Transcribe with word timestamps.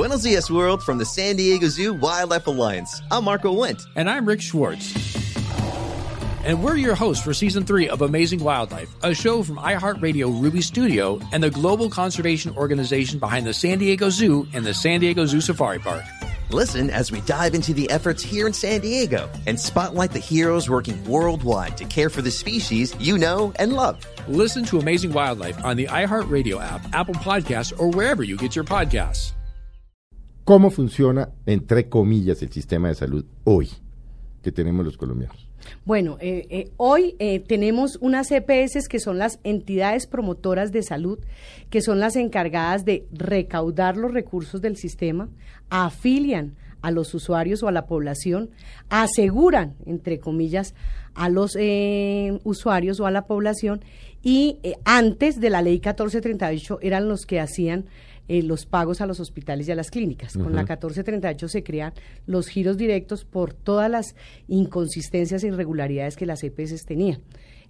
Buenos 0.00 0.22
dias, 0.22 0.50
world, 0.50 0.82
from 0.82 0.96
the 0.96 1.04
San 1.04 1.36
Diego 1.36 1.68
Zoo 1.68 1.92
Wildlife 1.92 2.46
Alliance. 2.46 3.02
I'm 3.10 3.24
Marco 3.24 3.54
Wendt. 3.54 3.84
And 3.96 4.08
I'm 4.08 4.24
Rick 4.24 4.40
Schwartz. 4.40 4.94
And 6.42 6.64
we're 6.64 6.76
your 6.76 6.94
hosts 6.94 7.22
for 7.22 7.34
season 7.34 7.66
three 7.66 7.86
of 7.86 8.00
Amazing 8.00 8.42
Wildlife, 8.42 8.88
a 9.02 9.14
show 9.14 9.42
from 9.42 9.58
iHeartRadio 9.58 10.40
Ruby 10.40 10.62
Studio 10.62 11.20
and 11.32 11.42
the 11.42 11.50
global 11.50 11.90
conservation 11.90 12.56
organization 12.56 13.18
behind 13.18 13.46
the 13.46 13.52
San 13.52 13.76
Diego 13.76 14.08
Zoo 14.08 14.48
and 14.54 14.64
the 14.64 14.72
San 14.72 15.00
Diego 15.00 15.26
Zoo 15.26 15.42
Safari 15.42 15.78
Park. 15.78 16.02
Listen 16.48 16.88
as 16.88 17.12
we 17.12 17.20
dive 17.20 17.54
into 17.54 17.74
the 17.74 17.90
efforts 17.90 18.22
here 18.22 18.46
in 18.46 18.54
San 18.54 18.80
Diego 18.80 19.28
and 19.46 19.60
spotlight 19.60 20.12
the 20.12 20.18
heroes 20.18 20.70
working 20.70 21.04
worldwide 21.04 21.76
to 21.76 21.84
care 21.84 22.08
for 22.08 22.22
the 22.22 22.30
species 22.30 22.96
you 22.98 23.18
know 23.18 23.52
and 23.56 23.74
love. 23.74 24.02
Listen 24.28 24.64
to 24.64 24.78
Amazing 24.78 25.12
Wildlife 25.12 25.62
on 25.62 25.76
the 25.76 25.88
iHeartRadio 25.88 26.58
app, 26.58 26.80
Apple 26.94 27.16
Podcasts, 27.16 27.78
or 27.78 27.90
wherever 27.90 28.22
you 28.22 28.38
get 28.38 28.56
your 28.56 28.64
podcasts. 28.64 29.32
¿Cómo 30.50 30.70
funciona, 30.70 31.28
entre 31.46 31.88
comillas, 31.88 32.42
el 32.42 32.50
sistema 32.50 32.88
de 32.88 32.96
salud 32.96 33.24
hoy 33.44 33.70
que 34.42 34.50
tenemos 34.50 34.84
los 34.84 34.96
colombianos? 34.96 35.48
Bueno, 35.84 36.16
eh, 36.20 36.44
eh, 36.50 36.72
hoy 36.76 37.14
eh, 37.20 37.38
tenemos 37.38 37.98
unas 38.00 38.32
EPS 38.32 38.88
que 38.88 38.98
son 38.98 39.16
las 39.16 39.38
entidades 39.44 40.08
promotoras 40.08 40.72
de 40.72 40.82
salud, 40.82 41.20
que 41.68 41.80
son 41.80 42.00
las 42.00 42.16
encargadas 42.16 42.84
de 42.84 43.06
recaudar 43.12 43.96
los 43.96 44.12
recursos 44.12 44.60
del 44.60 44.76
sistema, 44.76 45.28
afilian 45.68 46.56
a 46.82 46.90
los 46.90 47.14
usuarios 47.14 47.62
o 47.62 47.68
a 47.68 47.72
la 47.72 47.86
población, 47.86 48.50
aseguran, 48.88 49.76
entre 49.86 50.18
comillas, 50.18 50.74
a 51.14 51.28
los 51.28 51.56
usuarios 52.42 52.98
o 52.98 53.06
a 53.06 53.12
la 53.12 53.26
población 53.26 53.84
y 54.20 54.58
antes 54.84 55.38
de 55.38 55.50
la 55.50 55.62
ley 55.62 55.74
1438 55.74 56.78
eran 56.82 57.08
los 57.08 57.24
que 57.24 57.38
hacían 57.38 57.84
eh, 58.30 58.44
los 58.44 58.64
pagos 58.64 59.00
a 59.00 59.06
los 59.06 59.18
hospitales 59.18 59.66
y 59.66 59.72
a 59.72 59.74
las 59.74 59.90
clínicas. 59.90 60.34
Con 60.34 60.54
la 60.54 60.62
1438 60.62 61.48
se 61.48 61.64
crean 61.64 61.92
los 62.26 62.46
giros 62.46 62.76
directos 62.76 63.24
por 63.24 63.54
todas 63.54 63.90
las 63.90 64.14
inconsistencias 64.46 65.42
e 65.42 65.48
irregularidades 65.48 66.14
que 66.14 66.26
las 66.26 66.44
EPS 66.44 66.84
tenían. 66.86 67.22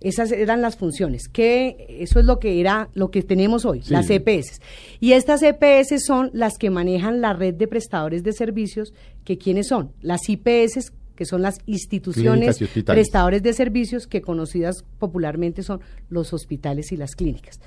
Esas 0.03 0.31
eran 0.33 0.61
las 0.61 0.77
funciones, 0.77 1.29
que 1.29 1.87
eso 1.89 2.21
es 2.21 2.27
lo 2.27 2.39
que 2.39 2.61
era 2.61 2.91
lo 2.93 3.11
que 3.11 3.23
tenemos 3.23 3.65
hoy, 3.65 3.83
las 3.89 4.11
EPS. 4.11 4.61
Y 5.01 5.13
estas 5.13 5.43
EPS 5.43 6.05
son 6.05 6.29
las 6.35 6.59
que 6.59 6.69
manejan 6.69 7.23
la 7.23 7.33
red 7.33 7.55
de 7.55 7.67
prestadores 7.67 8.23
de 8.23 8.35
servicios, 8.35 8.93
que 9.25 9.39
quiénes 9.39 9.69
son? 9.69 9.93
Las 10.03 10.29
IPS 10.29 10.93
que 11.21 11.27
son 11.27 11.43
las 11.43 11.59
instituciones 11.67 12.59
prestadores 12.87 13.43
de 13.43 13.53
servicios 13.53 14.07
que 14.07 14.23
conocidas 14.23 14.87
popularmente 14.99 15.63
son 15.63 15.83
los 16.09 16.33
hospitales 16.33 16.93
y 16.93 16.97
las 16.97 17.15
clínicas. 17.15 17.61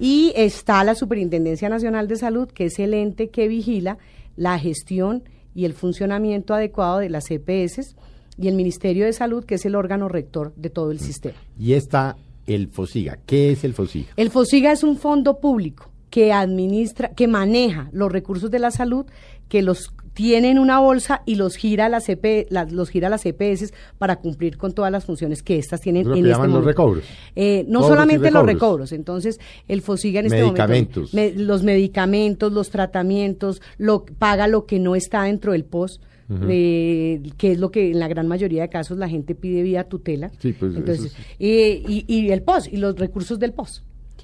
Y 0.00 0.32
está 0.36 0.82
la 0.84 0.94
Superintendencia 0.94 1.68
Nacional 1.68 2.08
de 2.08 2.16
Salud, 2.16 2.48
que 2.48 2.64
es 2.64 2.78
el 2.78 2.94
ente 2.94 3.28
que 3.28 3.46
vigila 3.46 3.98
la 4.36 4.58
gestión 4.58 5.22
y 5.54 5.66
el 5.66 5.74
funcionamiento 5.74 6.54
adecuado 6.54 7.00
de 7.00 7.10
las 7.10 7.30
EPS, 7.30 7.94
y 8.38 8.48
el 8.48 8.54
Ministerio 8.54 9.04
de 9.04 9.12
Salud, 9.12 9.44
que 9.44 9.56
es 9.56 9.66
el 9.66 9.74
órgano 9.74 10.08
rector 10.08 10.54
de 10.56 10.70
todo 10.70 10.90
el 10.90 10.98
sistema. 10.98 11.36
Y 11.58 11.74
está 11.74 12.16
el 12.46 12.68
FOSIGA. 12.68 13.18
¿Qué 13.26 13.52
es 13.52 13.64
el 13.64 13.74
FOSIGA? 13.74 14.14
El 14.16 14.30
FOSIGA 14.30 14.72
es 14.72 14.82
un 14.82 14.96
fondo 14.96 15.40
público 15.40 15.90
que 16.08 16.32
administra, 16.32 17.10
que 17.10 17.28
maneja 17.28 17.90
los 17.92 18.10
recursos 18.10 18.50
de 18.50 18.60
la 18.60 18.70
salud, 18.70 19.04
que 19.50 19.60
los 19.60 19.92
tienen 20.14 20.58
una 20.58 20.78
bolsa 20.78 21.22
y 21.26 21.34
los 21.34 21.56
gira 21.56 21.88
las 21.88 22.08
EP, 22.08 22.46
los 22.70 22.88
gira 22.88 23.08
las 23.08 23.26
EPS 23.26 23.74
para 23.98 24.16
cumplir 24.16 24.56
con 24.56 24.72
todas 24.72 24.90
las 24.90 25.04
funciones 25.04 25.42
que 25.42 25.58
estas 25.58 25.80
tienen 25.80 26.06
en 26.06 26.24
este 26.24 26.36
momento. 26.36 26.58
los 26.58 26.64
recobros. 26.64 27.04
Eh, 27.36 27.66
no 27.68 27.82
solamente 27.82 28.30
los 28.30 28.46
recobros, 28.46 28.92
entonces 28.92 29.40
el 29.68 29.82
FOSIGA 29.82 30.20
en 30.20 30.26
este 30.26 30.44
momento 30.44 31.04
los 31.36 31.62
medicamentos, 31.62 32.52
los 32.52 32.70
tratamientos, 32.70 33.60
lo 33.76 34.04
paga 34.04 34.46
lo 34.46 34.66
que 34.66 34.78
no 34.78 34.94
está 34.94 35.24
dentro 35.24 35.52
del 35.52 35.64
POS. 35.64 36.00
que 36.46 37.20
es 37.42 37.58
lo 37.58 37.70
que 37.70 37.90
en 37.90 37.98
la 37.98 38.08
gran 38.08 38.28
mayoría 38.28 38.62
de 38.62 38.68
casos 38.68 38.96
la 38.96 39.08
gente 39.08 39.34
pide 39.34 39.62
vía 39.62 39.84
tutela. 39.84 40.30
Sí, 40.38 40.52
pues 40.52 40.74
Entonces, 40.76 41.14
y, 41.38 42.04
y, 42.06 42.30
el 42.30 42.42
POS, 42.42 42.68
y 42.72 42.76
los 42.76 42.96
recursos 42.96 43.38
del 43.38 43.52
POS 43.52 43.82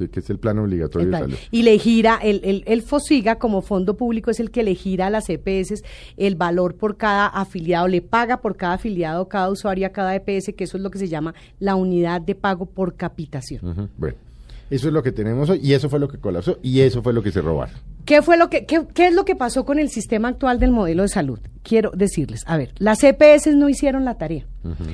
que 0.09 0.21
es 0.21 0.31
el 0.31 0.39
plan 0.39 0.59
obligatorio 0.59 1.09
de 1.09 1.19
salud. 1.19 1.37
Y 1.51 1.63
le 1.63 1.79
gira, 1.79 2.19
el, 2.23 2.41
el, 2.45 2.63
el, 2.67 2.83
FOSIGA 2.83 3.37
como 3.37 3.63
fondo 3.63 3.97
público 3.97 4.31
es 4.31 4.41
el 4.41 4.51
que 4.51 4.63
le 4.63 4.75
gira 4.75 5.09
a 5.09 5.11
las 5.11 5.29
EPS 5.29 5.83
el 6.17 6.37
valor 6.37 6.77
por 6.77 6.97
cada 6.97 7.27
afiliado, 7.27 7.89
le 7.89 8.03
paga 8.03 8.41
por 8.41 8.57
cada 8.57 8.75
afiliado, 8.75 9.29
cada 9.29 9.51
usuario, 9.51 9.87
a 9.87 9.91
cada 9.91 10.15
EPS, 10.15 10.53
que 10.57 10.65
eso 10.65 10.77
es 10.77 10.83
lo 10.83 10.91
que 10.91 10.99
se 10.99 11.09
llama 11.09 11.35
la 11.59 11.75
unidad 11.75 12.21
de 12.21 12.35
pago 12.35 12.67
por 12.67 12.95
capitación. 12.95 13.91
Bueno, 13.97 14.17
eso 14.71 14.87
es 14.87 14.95
lo 14.95 15.03
que 15.03 15.11
tenemos 15.11 15.51
hoy 15.51 15.61
y 15.63 15.75
eso 15.75 15.89
fue 15.91 15.99
lo 15.99 16.09
que 16.09 16.19
colapsó 16.19 16.59
y 16.63 16.81
eso 16.81 17.03
fue 17.03 17.13
lo 17.13 17.23
que 17.23 17.33
se 17.33 17.43
robaron. 17.43 17.75
¿Qué 18.05 18.23
fue 18.23 18.37
lo 18.37 18.49
que 18.49 18.67
qué, 18.67 18.87
qué 18.95 19.09
es 19.09 19.15
lo 19.15 19.25
que 19.25 19.35
pasó 19.35 19.65
con 19.65 19.79
el 19.79 19.91
sistema 19.91 20.29
actual 20.29 20.61
del 20.61 20.71
modelo 20.71 21.03
de 21.03 21.09
salud? 21.09 21.41
Quiero 21.63 21.91
decirles, 21.91 22.45
a 22.47 22.57
ver, 22.57 22.73
las 22.79 23.03
EPS 23.03 23.49
no 23.57 23.69
hicieron 23.69 24.05
la 24.05 24.17
tarea. 24.17 24.47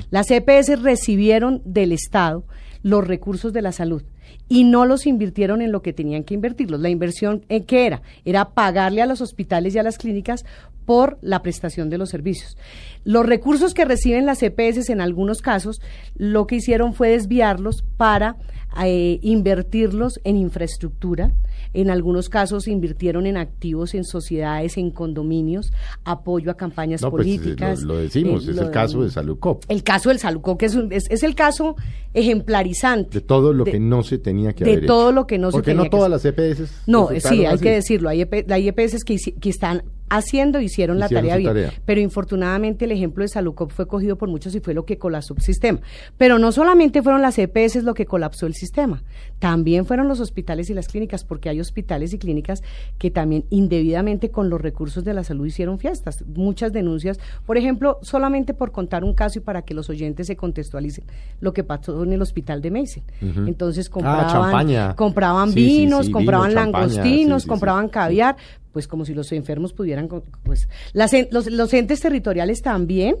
Las 0.09 0.31
EPS 0.31 0.81
recibieron 0.81 1.61
del 1.63 1.91
Estado 1.91 2.43
los 2.81 3.05
recursos 3.05 3.53
de 3.53 3.61
la 3.61 3.71
salud 3.71 4.03
y 4.49 4.63
no 4.63 4.85
los 4.85 5.05
invirtieron 5.05 5.61
en 5.61 5.71
lo 5.71 5.81
que 5.81 5.93
tenían 5.93 6.23
que 6.23 6.33
invertirlos. 6.33 6.79
La 6.79 6.89
inversión, 6.89 7.45
¿en 7.49 7.63
qué 7.63 7.85
era? 7.85 8.01
Era 8.25 8.49
pagarle 8.49 9.01
a 9.01 9.05
los 9.05 9.21
hospitales 9.21 9.75
y 9.75 9.79
a 9.79 9.83
las 9.83 9.97
clínicas 9.97 10.45
por 10.85 11.17
la 11.21 11.41
prestación 11.41 11.89
de 11.89 11.97
los 11.97 12.09
servicios. 12.09 12.57
Los 13.03 13.25
recursos 13.25 13.73
que 13.73 13.85
reciben 13.85 14.25
las 14.25 14.41
EPS 14.41 14.89
en 14.89 15.01
algunos 15.01 15.41
casos, 15.41 15.81
lo 16.15 16.47
que 16.47 16.55
hicieron 16.55 16.93
fue 16.93 17.09
desviarlos 17.09 17.83
para 17.97 18.37
eh, 18.83 19.19
invertirlos 19.21 20.19
en 20.23 20.37
infraestructura. 20.37 21.31
En 21.73 21.89
algunos 21.89 22.29
casos 22.29 22.67
invirtieron 22.67 23.25
en 23.25 23.35
activos, 23.37 23.93
en 23.95 24.03
sociedades, 24.03 24.77
en 24.77 24.91
condominios, 24.91 25.73
apoyo 26.05 26.51
a 26.51 26.55
campañas 26.55 27.01
pues, 27.01 27.11
políticas. 27.11 27.81
lo, 27.81 27.97
decimos, 27.97 28.47
eh, 28.47 28.51
es 28.51 28.57
el 28.57 28.71
caso 28.71 29.03
de 29.03 29.09
Salucop. 29.09 29.63
El 29.67 29.83
caso 29.83 30.09
del 30.09 30.19
Salucop, 30.19 30.59
que 30.59 30.67
es, 30.67 30.77
es, 31.09 31.23
el 31.23 31.35
caso 31.35 31.75
ejemplarizante. 32.17 33.19
De 33.19 33.21
todo 33.21 33.53
lo 33.53 33.63
que 33.65 33.79
no 33.79 34.03
se 34.03 34.17
tenía 34.17 34.53
que 34.53 34.63
hacer. 34.63 34.81
De 34.81 34.87
todo 34.87 35.11
lo 35.11 35.27
que 35.27 35.37
no 35.37 35.51
se 35.51 35.61
tenía 35.61 35.83
Porque 35.83 35.97
no 35.97 35.97
todas 35.97 36.09
las 36.09 36.25
EPS. 36.25 36.87
No, 36.87 37.09
sí, 37.19 37.45
hay 37.45 37.57
que 37.59 37.71
decirlo. 37.71 38.09
Hay, 38.09 38.21
EPS 38.21 38.93
e 38.93 38.97
que, 39.05 39.17
que 39.39 39.49
están 39.49 39.83
haciendo, 40.09 40.59
hicieron, 40.61 40.99
la 40.99 41.09
tarea 41.09 41.37
bien. 41.37 41.71
Pero 41.85 42.01
infortunadamente 42.01 42.85
el 42.85 42.91
ejemplo 42.91 43.23
de 43.23 43.27
Salucop 43.27 43.71
fue 43.71 43.87
cogido 43.87 44.17
por 44.17 44.29
muchos 44.29 44.55
y 44.55 44.59
fue 44.59 44.73
lo 44.73 44.85
que 44.85 44.97
colapsó 44.97 45.33
el 45.35 45.41
sistema. 45.41 45.79
Pero 46.17 46.39
no 46.39 46.51
solamente 46.51 47.01
fueron 47.01 47.21
las 47.21 47.37
EPS 47.37 47.83
lo 47.83 47.93
que 47.93 48.05
colapsó 48.05 48.45
el 48.47 48.53
sistema, 48.53 49.03
también 49.39 49.85
fueron 49.85 50.07
los 50.07 50.19
hospitales 50.19 50.69
y 50.69 50.73
las 50.73 50.87
clínicas, 50.87 51.23
porque 51.23 51.49
hay 51.49 51.59
hospitales 51.59 52.13
y 52.13 52.17
clínicas 52.17 52.63
que 52.97 53.11
también 53.11 53.45
indebidamente 53.49 54.31
con 54.31 54.49
los 54.49 54.61
recursos 54.61 55.03
de 55.03 55.13
la 55.13 55.23
salud 55.23 55.45
hicieron 55.45 55.79
fiestas. 55.79 56.23
Muchas 56.25 56.71
denuncias, 56.71 57.19
por 57.45 57.57
ejemplo, 57.57 57.99
solamente 58.01 58.53
por 58.53 58.71
contar 58.71 59.03
un 59.03 59.13
caso 59.13 59.39
y 59.39 59.41
para 59.41 59.63
que 59.63 59.73
los 59.73 59.89
oyentes 59.89 60.27
se 60.27 60.35
contextualicen, 60.35 61.05
lo 61.41 61.53
que 61.53 61.63
pasó 61.63 61.93
en 62.07 62.13
el 62.13 62.21
hospital 62.21 62.61
de 62.61 62.71
Mason. 62.71 63.03
Entonces 63.47 63.87
ah, 63.87 63.91
compraban, 63.91 64.95
compraban 64.95 65.53
vinos, 65.53 66.09
compraban 66.09 66.53
langostinos, 66.53 67.45
compraban 67.45 67.89
caviar 67.89 68.35
pues 68.73 68.87
como 68.87 69.05
si 69.05 69.15
los 69.15 69.31
enfermos 69.31 69.73
pudieran, 69.73 70.07
pues 70.43 70.69
las, 70.93 71.11
los, 71.31 71.49
los 71.49 71.73
entes 71.73 71.99
territoriales 71.99 72.61
también, 72.61 73.15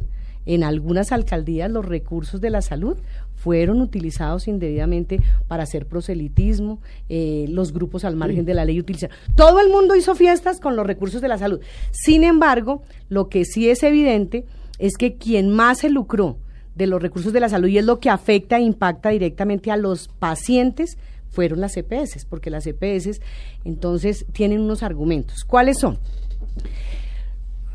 en 0.45 0.63
algunas 0.63 1.11
alcaldías 1.11 1.69
los 1.69 1.83
recursos 1.83 2.41
de 2.41 2.51
la 2.51 2.61
salud 2.61 2.97
fueron 3.35 3.81
utilizados 3.81 4.47
indebidamente 4.47 5.19
para 5.47 5.63
hacer 5.63 5.85
proselitismo, 5.85 6.79
eh, 7.09 7.45
los 7.49 7.73
grupos 7.73 8.05
al 8.05 8.15
margen 8.15 8.45
de 8.45 8.53
la 8.53 8.65
ley 8.65 8.79
utilizaron. 8.79 9.15
Todo 9.35 9.59
el 9.59 9.69
mundo 9.69 9.95
hizo 9.95 10.15
fiestas 10.15 10.59
con 10.59 10.75
los 10.75 10.87
recursos 10.87 11.21
de 11.21 11.27
la 11.27 11.37
salud. 11.37 11.59
Sin 11.91 12.23
embargo, 12.23 12.81
lo 13.09 13.27
que 13.27 13.43
sí 13.43 13.69
es 13.69 13.83
evidente 13.83 14.45
es 14.79 14.95
que 14.97 15.17
quien 15.17 15.49
más 15.49 15.79
se 15.79 15.89
lucró 15.89 16.37
de 16.77 16.87
los 16.87 17.01
recursos 17.01 17.33
de 17.33 17.39
la 17.39 17.49
salud 17.49 17.67
y 17.67 17.77
es 17.77 17.85
lo 17.85 17.99
que 17.99 18.09
afecta 18.09 18.57
e 18.57 18.61
impacta 18.61 19.09
directamente 19.09 19.71
a 19.71 19.77
los 19.77 20.07
pacientes 20.07 20.97
fueron 21.29 21.59
las 21.61 21.77
EPS, 21.77 22.25
porque 22.25 22.49
las 22.49 22.65
EPS 22.65 23.21
entonces 23.63 24.25
tienen 24.31 24.61
unos 24.61 24.81
argumentos. 24.81 25.43
¿Cuáles 25.43 25.77
son? 25.77 25.99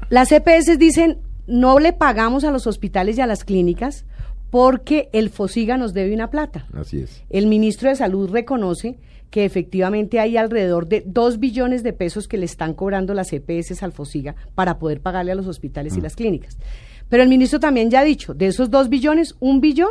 Las 0.09 0.33
EPS 0.33 0.79
dicen, 0.79 1.19
no 1.47 1.79
le 1.79 1.93
pagamos 1.93 2.45
a 2.45 2.51
los 2.51 2.67
hospitales 2.67 3.19
y 3.19 3.21
a 3.21 3.27
las 3.27 3.45
clínicas 3.45 4.05
porque 4.51 5.09
el 5.13 5.31
FOSIGA 5.31 5.77
nos 5.77 5.95
debe 5.95 6.15
una 6.15 6.31
plata. 6.31 6.67
Así 6.75 7.01
es. 7.01 7.23
El 7.31 7.47
ministro 7.47 7.89
de 7.89 7.97
Salud 7.97 8.31
reconoce 8.31 8.99
que 9.31 9.47
efectivamente 9.47 10.21
hay 10.21 10.37
alrededor 10.37 10.89
de 10.89 11.03
dos 11.07 11.39
billones 11.39 11.83
de 11.83 11.95
pesos 11.95 12.29
que 12.29 12.37
le 12.37 12.45
están 12.45 12.75
cobrando 12.75 13.15
las 13.15 13.33
EPS 13.33 13.83
al 13.83 13.93
FOSIGA 13.93 14.35
para 14.55 14.79
poder 14.79 15.01
pagarle 15.01 15.33
a 15.33 15.35
los 15.35 15.47
hospitales 15.47 15.97
y 15.97 16.01
mm. 16.01 16.03
las 16.03 16.17
clínicas. 16.17 16.59
Pero 17.13 17.25
el 17.25 17.29
ministro 17.29 17.61
también 17.61 17.91
ya 17.91 18.01
ha 18.01 18.05
dicho, 18.05 18.33
de 18.33 18.47
esos 18.47 18.71
dos 18.71 18.89
billones, 18.89 19.37
un 19.39 19.61
billón 19.61 19.91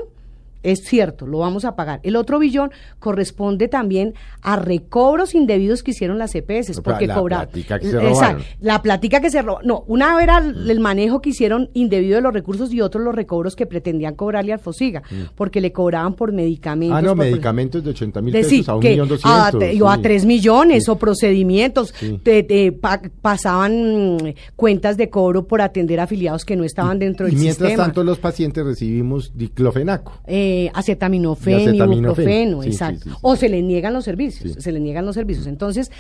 Es 0.63 0.84
cierto, 0.84 1.25
lo 1.25 1.40
vamos 1.40 1.66
a 1.66 1.75
pagar. 1.75 2.00
El 2.04 2.16
otro 2.16 2.38
billón 2.40 2.72
corresponde 3.00 3.68
también 3.68 4.13
a 4.42 4.56
recobros 4.58 5.34
indebidos 5.34 5.81
que 5.84 5.92
hicieron 5.92 6.18
las 6.19 6.36
EPS, 6.36 6.81
porque 6.81 7.08
la 7.08 7.16
cobraron. 7.16 7.48
platica 7.48 7.80
que 7.80 7.86
se 7.90 7.98
Exacto, 7.98 8.13
robaron. 8.13 8.44
la 8.60 8.81
platica 8.81 9.22
que 9.22 9.30
se 9.31 9.42
robó. 9.42 9.60
No, 9.63 9.84
una 9.88 10.22
era 10.22 10.38
el 10.38 10.80
manejo 10.80 11.22
que 11.22 11.30
hicieron 11.31 11.69
indebido 11.74 12.16
de 12.18 12.22
los 12.22 12.34
recursos 12.34 12.72
y 12.74 12.81
otros 12.81 13.04
los 13.04 13.16
recobros 13.16 13.56
que 13.56 13.66
pretendían 13.66 14.16
cobrarle 14.16 14.54
al 14.54 14.60
Fosiga, 14.60 15.02
porque 15.36 15.62
le 15.62 15.72
cobraban 15.72 16.13
por 16.13 16.31
medicamentos. 16.31 16.98
Ah, 16.98 17.02
no, 17.02 17.16
por- 17.16 17.25
medicamentos 17.25 17.84
de 17.84 17.90
80 17.90 18.22
mil 18.22 18.34
decir 18.34 18.60
pesos 18.60 18.69
a 18.69 18.75
un 18.75 18.84
millón 18.84 19.08
a, 19.08 19.10
doscientos. 19.52 19.90
a 19.90 19.96
sí. 19.96 20.02
3 20.02 20.25
millones 20.25 20.84
Sí. 20.86 20.92
o 20.92 20.96
procedimientos, 20.98 21.94
Sí. 21.98 22.19
te- 22.24 22.44
te 22.44 22.72
pa- 22.72 23.02
pasaban 23.22 24.16
mm, 24.18 24.34
cuentas 24.56 24.98
de 24.98 25.10
cobro 25.10 25.48
por 25.48 25.62
atender 25.62 26.00
afiliados 26.00 26.46
que 26.46 26.56
no 26.56 26.63
estaban 26.63 27.00
dentro 27.00 27.28
Y 27.28 27.31
del 27.31 27.40
mientras 27.40 27.69
sistema. 27.69 27.86
tanto 27.86 28.04
los 28.04 28.19
pacientes 28.19 28.66
recibimos 28.66 29.31
diclofenaco. 29.36 30.13
eh, 30.28 30.50
acetaminofén, 30.74 31.59
Y 31.59 31.62
acetaminofén, 31.68 32.03
ibuprofeno, 32.06 32.62
sí, 32.63 32.69
exacto. 32.69 33.03
sí, 33.03 33.09
sí. 33.09 33.15
O 33.21 33.36
se 33.36 33.50
les 33.50 33.63
niegan 33.63 33.94
los 33.94 34.06
servicios, 34.06 34.56
se 34.59 34.71
les 34.71 34.81
niegan 34.81 35.06
los 35.06 35.15
servicios. 35.15 35.48
Entonces, 35.48 35.92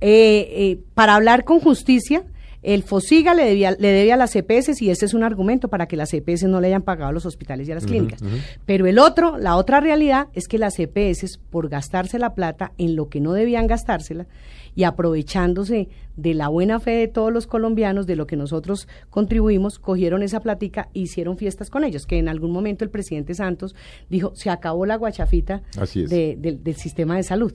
eh, 0.00 0.48
eh, 0.50 0.78
para 0.94 1.14
hablar 1.14 1.44
con 1.44 1.60
justicia, 1.60 2.24
el 2.62 2.82
FOSIGA 2.82 3.34
le, 3.34 3.44
debía, 3.44 3.70
le 3.72 3.88
debe 3.88 4.12
a 4.12 4.16
las 4.16 4.34
EPS 4.34 4.80
y 4.82 4.90
ese 4.90 5.04
es 5.06 5.14
un 5.14 5.22
argumento 5.22 5.68
para 5.68 5.86
que 5.86 5.96
las 5.96 6.12
EPS 6.12 6.44
no 6.44 6.60
le 6.60 6.68
hayan 6.68 6.82
pagado 6.82 7.10
a 7.10 7.12
los 7.12 7.26
hospitales 7.26 7.68
y 7.68 7.72
a 7.72 7.74
las 7.76 7.86
clínicas. 7.86 8.20
Pero 8.64 8.86
el 8.86 8.98
otro, 8.98 9.38
la 9.38 9.56
otra 9.56 9.80
realidad 9.80 10.28
es 10.32 10.48
que 10.48 10.58
las 10.58 10.78
EPS, 10.78 11.38
por 11.50 11.68
gastarse 11.68 12.18
la 12.18 12.34
plata 12.34 12.72
en 12.78 12.96
lo 12.96 13.08
que 13.08 13.20
no 13.20 13.32
debían 13.34 13.66
gastársela 13.66 14.26
y 14.74 14.84
aprovechándose 14.84 15.88
de 16.16 16.34
la 16.34 16.48
buena 16.48 16.80
fe 16.80 16.90
de 16.92 17.08
todos 17.08 17.32
los 17.32 17.46
colombianos, 17.46 18.06
de 18.06 18.16
lo 18.16 18.26
que 18.26 18.36
nosotros 18.36 18.88
contribuimos, 19.10 19.78
cogieron 19.78 20.22
esa 20.22 20.40
platica 20.40 20.88
e 20.94 21.00
hicieron 21.00 21.38
fiestas 21.38 21.70
con 21.70 21.84
ellos, 21.84 22.06
que 22.06 22.18
en 22.18 22.28
algún 22.28 22.50
momento 22.50 22.84
el 22.84 22.90
presidente 22.90 23.34
Santos 23.34 23.74
dijo, 24.10 24.32
se 24.34 24.50
acabó 24.50 24.84
la 24.86 24.96
guachafita 24.96 25.62
Así 25.78 26.04
de- 26.06 26.36
del 26.36 26.76
sistema 26.76 27.16
de 27.16 27.22
salud. 27.22 27.54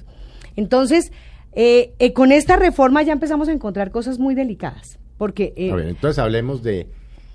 Entonces, 0.56 1.12
eh, 1.54 1.94
eh, 2.00 2.14
con 2.14 2.32
esta 2.32 2.56
reforma 2.56 3.04
ya 3.04 3.14
empezamos 3.14 3.48
a 3.50 3.52
encontrar 3.52 3.92
cosas 3.92 4.20
muy 4.20 4.36
delicadas, 4.36 5.00
porque... 5.18 5.54
eh, 5.56 5.72
A 5.72 5.76
ver, 5.76 5.88
entonces 5.90 6.20
hablemos 6.20 6.64
de, 6.64 6.88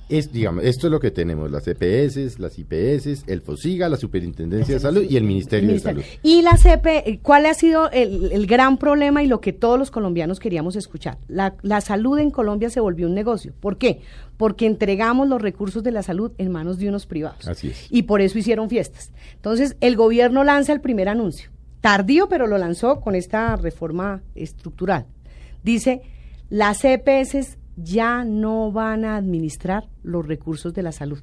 es, 0.09 0.33
digamos, 0.33 0.63
esto 0.65 0.87
es 0.87 0.91
lo 0.93 1.01
que 1.01 1.11
tenemos, 1.11 1.51
las 1.51 1.67
EPS, 1.67 2.39
las 2.39 2.59
IPS, 2.59 3.25
el 3.27 3.41
FOSIGA, 3.43 3.89
la 3.89 3.97
Superintendencia 3.97 4.75
de 4.75 4.81
Salud 4.81 5.05
y 5.09 5.17
el 5.17 5.25
Ministerio, 5.25 5.73
de. 5.73 5.81
Salud. 5.81 6.03
Y 6.23 6.43
la 6.43 6.57
CP, 6.57 7.11
eh, 7.11 7.19
¿cuál 7.23 7.45
ha 7.47 7.55
sido 7.55 7.91
el, 7.91 8.31
el 8.31 8.47
gran 8.47 8.79
problema 8.79 9.25
y 9.25 9.27
lo 9.27 9.41
que 9.41 9.53
todos 9.53 9.79
los 9.79 9.91
colombianos 9.91 10.39
queríamos 10.39 10.77
escuchar? 10.77 11.19
La, 11.27 11.57
la 11.63 11.81
salud 11.81 12.19
en 12.21 12.31
Colombia 12.31 12.71
se 12.71 12.79
volvió 12.79 13.09
un 13.09 13.15
negocio. 13.15 13.53
¿Por 13.59 13.79
qué? 13.79 14.01
Porque 14.37 14.67
entregamos 14.67 15.29
los 15.29 15.43
recursos 15.43 15.83
de 15.83 15.91
la 15.91 16.05
salud 16.05 16.31
en 16.39 16.53
manos 16.53 16.79
de 16.79 16.89
unos 16.89 17.07
privados. 17.07 17.49
Así 17.49 17.69
es. 17.71 17.87
Y 17.91 18.03
por 18.05 18.21
eso 18.21 18.39
hicieron 18.39 18.69
fiestas. 18.71 19.11
Entonces, 19.35 19.77
el 19.81 19.97
gobierno 19.97 20.45
lanza 20.45 20.73
el 20.73 20.81
primer 20.81 21.09
anuncio. 21.09 21.51
Tardío, 21.87 22.29
pero 22.29 22.49
lo 22.49 22.59
lanzó 22.59 23.01
con 23.01 23.15
esta 23.15 23.55
reforma 23.55 24.21
estructural. 24.35 25.07
Dice, 25.63 26.03
las 26.51 26.85
EPS 26.85 27.59
ya 27.77 28.25
no 28.25 28.73
van 28.73 29.05
a 29.05 29.17
administrar 29.17 29.85
los 30.03 30.27
recursos 30.27 30.75
de 30.75 30.83
la 30.83 30.91
salud. 30.91 31.21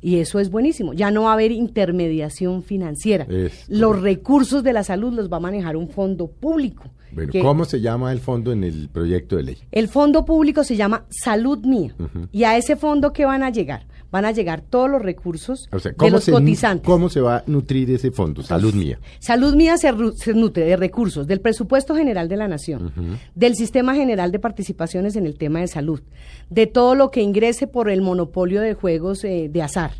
Y 0.00 0.18
eso 0.18 0.38
es 0.38 0.50
buenísimo. 0.50 0.92
Ya 0.92 1.10
no 1.10 1.22
va 1.24 1.30
a 1.30 1.32
haber 1.32 1.50
intermediación 1.50 2.62
financiera. 2.62 3.24
Es 3.28 3.68
los 3.68 3.96
correcto. 3.96 4.04
recursos 4.04 4.62
de 4.62 4.72
la 4.72 4.84
salud 4.84 5.12
los 5.14 5.28
va 5.32 5.38
a 5.38 5.40
manejar 5.40 5.76
un 5.76 5.88
fondo 5.88 6.28
público. 6.28 6.84
Bueno, 7.10 7.32
que- 7.32 7.40
¿cómo 7.42 7.64
se 7.64 7.80
llama 7.80 8.12
el 8.12 8.20
fondo 8.20 8.52
en 8.52 8.62
el 8.62 8.88
proyecto 8.88 9.34
de 9.36 9.42
ley? 9.42 9.58
el 9.72 9.88
fondo 9.88 10.24
público 10.24 10.62
se 10.64 10.76
llama 10.76 11.06
Salud 11.10 11.58
Mía. 11.66 11.92
Y 12.30 12.44
a 12.44 12.56
ese 12.56 12.76
fondo, 12.76 13.12
¿qué 13.12 13.24
van 13.26 13.42
a 13.42 13.50
llegar? 13.50 13.86
Van 14.12 14.24
a 14.24 14.30
llegar 14.30 14.60
todos 14.60 14.90
los 14.90 15.02
recursos 15.02 15.68
O 15.72 15.78
sea, 15.78 15.90
de 15.90 15.96
¿cómo 15.96 16.10
los 16.12 16.24
se, 16.24 16.32
cotizantes. 16.32 16.86
¿cómo 16.86 17.08
se 17.08 17.20
va 17.20 17.38
a 17.38 17.44
nutrir 17.46 17.90
ese 17.90 18.10
fondo? 18.10 18.42
Salud 18.42 18.74
mía. 18.74 19.00
Salud 19.18 19.54
Mía 19.54 19.76
se, 19.78 19.92
nutre 20.34 20.64
de 20.64 20.76
recursos 20.76 21.26
del 21.26 21.40
presupuesto 21.40 21.96
general 21.96 22.28
de 22.28 22.36
la 22.36 22.46
Nación, 22.46 22.92
del 23.34 23.56
Sistema 23.56 23.94
General 23.94 24.30
de 24.30 24.38
Participaciones 24.38 25.16
en 25.16 25.26
el 25.26 25.36
tema 25.36 25.60
de 25.60 25.66
salud, 25.66 26.02
de 26.50 26.66
todo 26.66 26.94
lo 26.94 27.10
que 27.10 27.22
ingrese 27.22 27.66
por 27.66 27.88
el 27.88 28.02
monopolio 28.02 28.60
de 28.60 28.74
juegos 28.74 29.24
eh, 29.24 29.48
de 29.50 29.62
azar. 29.62 29.92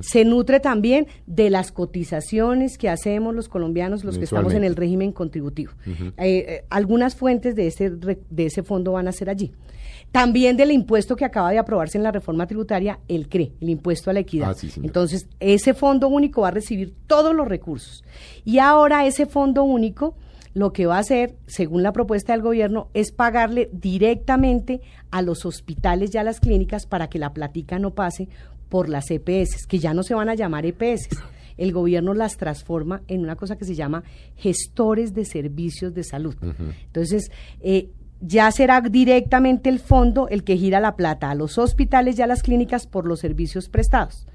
Se 0.00 0.24
nutre 0.24 0.60
también 0.60 1.06
de 1.26 1.50
las 1.50 1.70
cotizaciones 1.72 2.78
que 2.78 2.88
hacemos 2.88 3.34
los 3.34 3.48
colombianos, 3.48 4.02
los 4.02 4.18
que 4.18 4.24
estamos 4.24 4.54
en 4.54 4.64
el 4.64 4.74
régimen 4.74 5.12
contributivo. 5.12 5.72
Eh, 5.86 6.14
eh, 6.16 6.64
algunas 6.70 7.14
fuentes 7.14 7.54
de 7.54 7.66
ese, 7.66 7.90
de 7.90 8.46
ese 8.46 8.62
fondo 8.62 8.92
van 8.92 9.08
a 9.08 9.12
ser 9.12 9.30
allí. 9.30 9.52
También 10.12 10.56
del 10.56 10.70
impuesto 10.70 11.16
que 11.16 11.24
acaba 11.24 11.50
de 11.50 11.58
aprobarse 11.58 11.98
en 11.98 12.04
la 12.04 12.10
reforma 12.10 12.46
tributaria, 12.46 12.98
el 13.08 13.28
CRE, 13.28 13.52
el 13.60 13.68
impuesto 13.68 14.10
a 14.10 14.12
la 14.14 14.20
equidad. 14.20 14.50
Ah, 14.50 14.54
sí. 14.54 14.70
Entonces, 14.82 15.28
ese 15.38 15.74
fondo 15.74 16.08
único 16.08 16.42
va 16.42 16.48
a 16.48 16.52
recibir 16.52 16.94
todos 17.06 17.34
los 17.34 17.46
recursos. 17.46 18.04
Y 18.44 18.58
ahora 18.58 19.06
ese 19.06 19.26
fondo 19.26 19.64
único 19.64 20.14
lo 20.54 20.72
que 20.72 20.86
va 20.86 20.96
a 20.96 21.00
hacer, 21.00 21.36
según 21.46 21.82
la 21.82 21.92
propuesta 21.92 22.32
del 22.32 22.42
gobierno, 22.42 22.88
es 22.94 23.12
pagarle 23.12 23.68
directamente 23.72 24.80
a 25.10 25.22
los 25.22 25.44
hospitales 25.46 26.14
y 26.14 26.18
a 26.18 26.24
las 26.24 26.40
clínicas 26.40 26.86
para 26.86 27.08
que 27.08 27.18
la 27.18 27.32
platica 27.32 27.78
no 27.78 27.94
pase 27.94 28.28
por 28.68 28.88
las 28.88 29.10
EPS, 29.10 29.66
que 29.66 29.78
ya 29.78 29.94
no 29.94 30.02
se 30.02 30.14
van 30.14 30.28
a 30.28 30.34
llamar 30.34 30.66
EPS. 30.66 31.08
El 31.56 31.72
gobierno 31.72 32.14
las 32.14 32.36
transforma 32.36 33.02
en 33.08 33.22
una 33.22 33.34
cosa 33.34 33.56
que 33.56 33.64
se 33.64 33.74
llama 33.74 34.04
gestores 34.36 35.12
de 35.12 35.24
servicios 35.24 35.92
de 35.92 36.04
salud. 36.04 36.36
Entonces, 36.86 37.32
eh, 37.60 37.90
ya 38.20 38.50
será 38.50 38.80
directamente 38.80 39.68
el 39.68 39.78
fondo 39.78 40.28
el 40.28 40.44
que 40.44 40.56
gira 40.56 40.80
la 40.80 40.96
plata 40.96 41.30
a 41.30 41.34
los 41.34 41.58
hospitales 41.58 42.18
y 42.18 42.22
a 42.22 42.26
las 42.26 42.42
clínicas 42.42 42.86
por 42.86 43.06
los 43.06 43.20
servicios 43.20 43.68
prestados. 43.68 44.26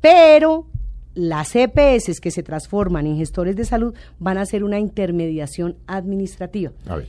Pero 0.00 0.66
las 1.14 1.56
EPS 1.56 2.20
que 2.20 2.30
se 2.30 2.42
transforman 2.42 3.06
en 3.06 3.16
gestores 3.16 3.56
de 3.56 3.64
salud 3.64 3.94
van 4.18 4.38
a 4.38 4.42
hacer 4.42 4.62
una 4.62 4.78
intermediación 4.78 5.76
administrativa. 5.86 6.72
A 6.86 6.96
ver, 6.96 7.08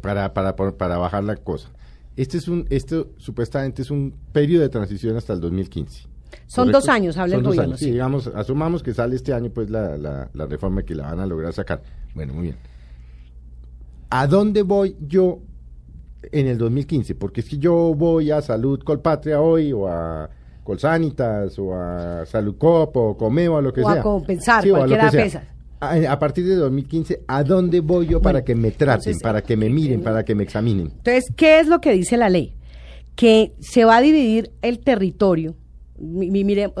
para, 0.00 0.32
para, 0.32 0.56
para, 0.56 0.96
bajar 0.96 1.24
la 1.24 1.36
cosa. 1.36 1.68
Este 2.16 2.38
es 2.38 2.48
un, 2.48 2.66
esto 2.70 3.08
supuestamente 3.18 3.82
es 3.82 3.90
un 3.90 4.14
periodo 4.32 4.62
de 4.62 4.68
transición 4.70 5.16
hasta 5.16 5.34
el 5.34 5.40
2015. 5.40 6.06
Son 6.46 6.64
¿correcto? 6.64 6.78
dos 6.78 6.88
años, 6.88 7.16
habla 7.18 7.36
Son 7.36 7.40
el 7.40 7.44
dos 7.44 7.50
gobierno, 7.54 7.70
años, 7.72 7.80
sí, 7.80 7.86
sí. 7.86 7.92
digamos, 7.92 8.26
asumamos 8.28 8.82
que 8.82 8.94
sale 8.94 9.14
este 9.16 9.34
año 9.34 9.50
pues 9.50 9.68
la, 9.70 9.98
la, 9.98 10.30
la 10.32 10.46
reforma 10.46 10.82
que 10.82 10.94
la 10.94 11.04
van 11.04 11.20
a 11.20 11.26
lograr 11.26 11.52
sacar. 11.52 11.82
Bueno, 12.14 12.32
muy 12.32 12.44
bien. 12.44 12.56
¿A 14.10 14.26
dónde 14.26 14.62
voy 14.62 14.96
yo 15.00 15.40
en 16.30 16.46
el 16.46 16.58
2015? 16.58 17.14
Porque 17.14 17.42
si 17.42 17.58
yo 17.58 17.94
voy 17.94 18.30
a 18.30 18.40
Salud 18.42 18.80
Colpatria 18.82 19.40
hoy 19.40 19.72
o 19.72 19.88
a 19.88 20.30
Colsanitas 20.62 21.58
o 21.58 21.74
a 21.74 22.24
Salud 22.26 22.56
Cop 22.56 22.96
o 22.96 23.16
Comeo 23.16 23.54
o 23.54 23.60
lo 23.60 23.72
que 23.72 23.82
O 23.82 23.88
a 23.88 23.94
sea. 23.94 24.02
Compensar, 24.02 24.64
o 24.64 24.66
a 24.66 24.68
lo 24.68 24.76
cualquiera 24.86 25.10
que 25.10 25.30
sea. 25.30 25.48
A, 25.80 26.12
a 26.12 26.18
partir 26.18 26.46
de 26.46 26.54
2015, 26.54 27.24
¿a 27.26 27.44
dónde 27.44 27.80
voy 27.80 28.06
yo 28.06 28.20
para 28.22 28.42
que 28.42 28.54
me 28.54 28.70
traten, 28.70 29.00
entonces, 29.00 29.22
para 29.22 29.42
que 29.42 29.56
me 29.56 29.68
miren, 29.68 30.02
para 30.02 30.24
que 30.24 30.34
me 30.34 30.44
examinen? 30.44 30.86
Entonces, 30.86 31.24
¿qué 31.36 31.60
es 31.60 31.66
lo 31.66 31.80
que 31.80 31.92
dice 31.92 32.16
la 32.16 32.30
ley? 32.30 32.56
Que 33.14 33.54
se 33.60 33.84
va 33.84 33.98
a 33.98 34.00
dividir 34.00 34.52
el 34.62 34.78
territorio. 34.78 35.54
Mire, 35.96 36.72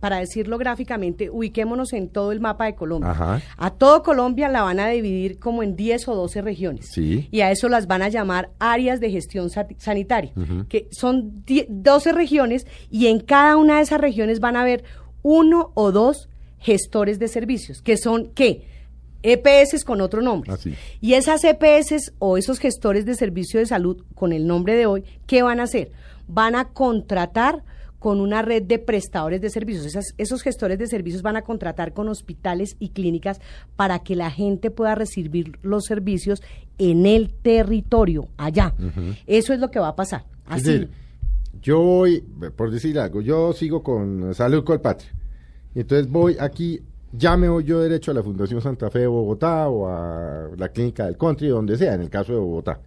para 0.00 0.18
decirlo 0.18 0.58
gráficamente, 0.58 1.30
ubiquémonos 1.30 1.92
en 1.92 2.08
todo 2.08 2.32
el 2.32 2.40
mapa 2.40 2.66
de 2.66 2.74
Colombia. 2.74 3.12
Ajá. 3.12 3.40
A 3.56 3.70
todo 3.70 4.02
Colombia 4.02 4.48
la 4.48 4.62
van 4.62 4.80
a 4.80 4.88
dividir 4.88 5.38
como 5.38 5.62
en 5.62 5.76
10 5.76 6.08
o 6.08 6.16
12 6.16 6.42
regiones. 6.42 6.86
Sí. 6.90 7.28
Y 7.30 7.42
a 7.42 7.52
eso 7.52 7.68
las 7.68 7.86
van 7.86 8.02
a 8.02 8.08
llamar 8.08 8.50
áreas 8.58 8.98
de 8.98 9.10
gestión 9.10 9.50
sanitaria, 9.78 10.32
que 10.68 10.88
son 10.90 11.44
10 11.44 11.66
12 11.68 12.12
regiones 12.12 12.66
y 12.90 13.06
en 13.06 13.20
cada 13.20 13.56
una 13.56 13.76
de 13.76 13.82
esas 13.82 14.00
regiones 14.00 14.40
van 14.40 14.56
a 14.56 14.62
haber 14.62 14.84
uno 15.22 15.70
o 15.74 15.92
dos 15.92 16.28
gestores 16.58 17.18
de 17.18 17.28
servicios, 17.28 17.82
que 17.82 17.96
son, 17.96 18.32
¿qué? 18.34 18.66
EPS 19.22 19.84
con 19.84 20.00
otro 20.00 20.22
nombre. 20.22 20.52
Así. 20.52 20.74
Y 21.00 21.14
esas 21.14 21.42
EPS 21.44 22.12
o 22.18 22.36
esos 22.36 22.58
gestores 22.58 23.06
de 23.06 23.14
servicio 23.14 23.60
de 23.60 23.66
salud 23.66 24.04
con 24.14 24.32
el 24.32 24.46
nombre 24.46 24.74
de 24.74 24.86
hoy, 24.86 25.04
¿qué 25.26 25.42
van 25.42 25.60
a 25.60 25.64
hacer? 25.64 25.90
Van 26.28 26.54
a 26.54 26.68
contratar 26.68 27.64
con 27.98 28.20
una 28.20 28.42
red 28.42 28.62
de 28.62 28.78
prestadores 28.78 29.40
de 29.40 29.50
servicios. 29.50 29.86
Esas- 29.86 30.14
esos 30.18 30.42
gestores 30.42 30.78
de 30.78 30.86
servicios 30.86 31.22
van 31.22 31.36
a 31.36 31.42
contratar 31.42 31.92
con 31.92 32.08
hospitales 32.08 32.76
y 32.78 32.90
clínicas 32.90 33.40
para 33.76 34.00
que 34.00 34.16
la 34.16 34.30
gente 34.30 34.70
pueda 34.70 34.94
recibir 34.94 35.58
los 35.62 35.84
servicios 35.84 36.42
en 36.78 37.06
el 37.06 37.32
territorio, 37.32 38.28
allá. 38.36 38.74
Eso 39.26 39.52
es 39.52 39.60
lo 39.60 39.70
que 39.70 39.78
va 39.78 39.88
a 39.88 39.96
pasar. 39.96 40.24
Es 40.48 40.52
Así. 40.56 40.64
decir, 40.64 40.90
yo 41.62 41.80
voy, 41.80 42.20
por 42.54 42.70
decir 42.70 42.98
algo, 42.98 43.20
yo 43.22 43.52
sigo 43.52 43.82
con 43.82 44.34
Salud 44.34 44.62
Colpatria. 44.62 45.10
Y 45.74 45.80
entonces 45.80 46.06
voy 46.10 46.36
aquí, 46.38 46.80
ya 47.12 47.36
me 47.36 47.48
voy 47.48 47.64
yo 47.64 47.80
derecho 47.80 48.10
a 48.10 48.14
la 48.14 48.22
Fundación 48.22 48.60
Santa 48.60 48.90
Fe 48.90 49.00
de 49.00 49.06
Bogotá 49.06 49.68
o 49.68 49.88
a 49.88 50.50
la 50.56 50.68
Clínica 50.68 51.06
del 51.06 51.16
Country, 51.16 51.48
donde 51.48 51.76
sea, 51.76 51.94
en 51.94 52.02
el 52.02 52.10
caso 52.10 52.32
de 52.32 52.38
Bogotá. 52.38 52.78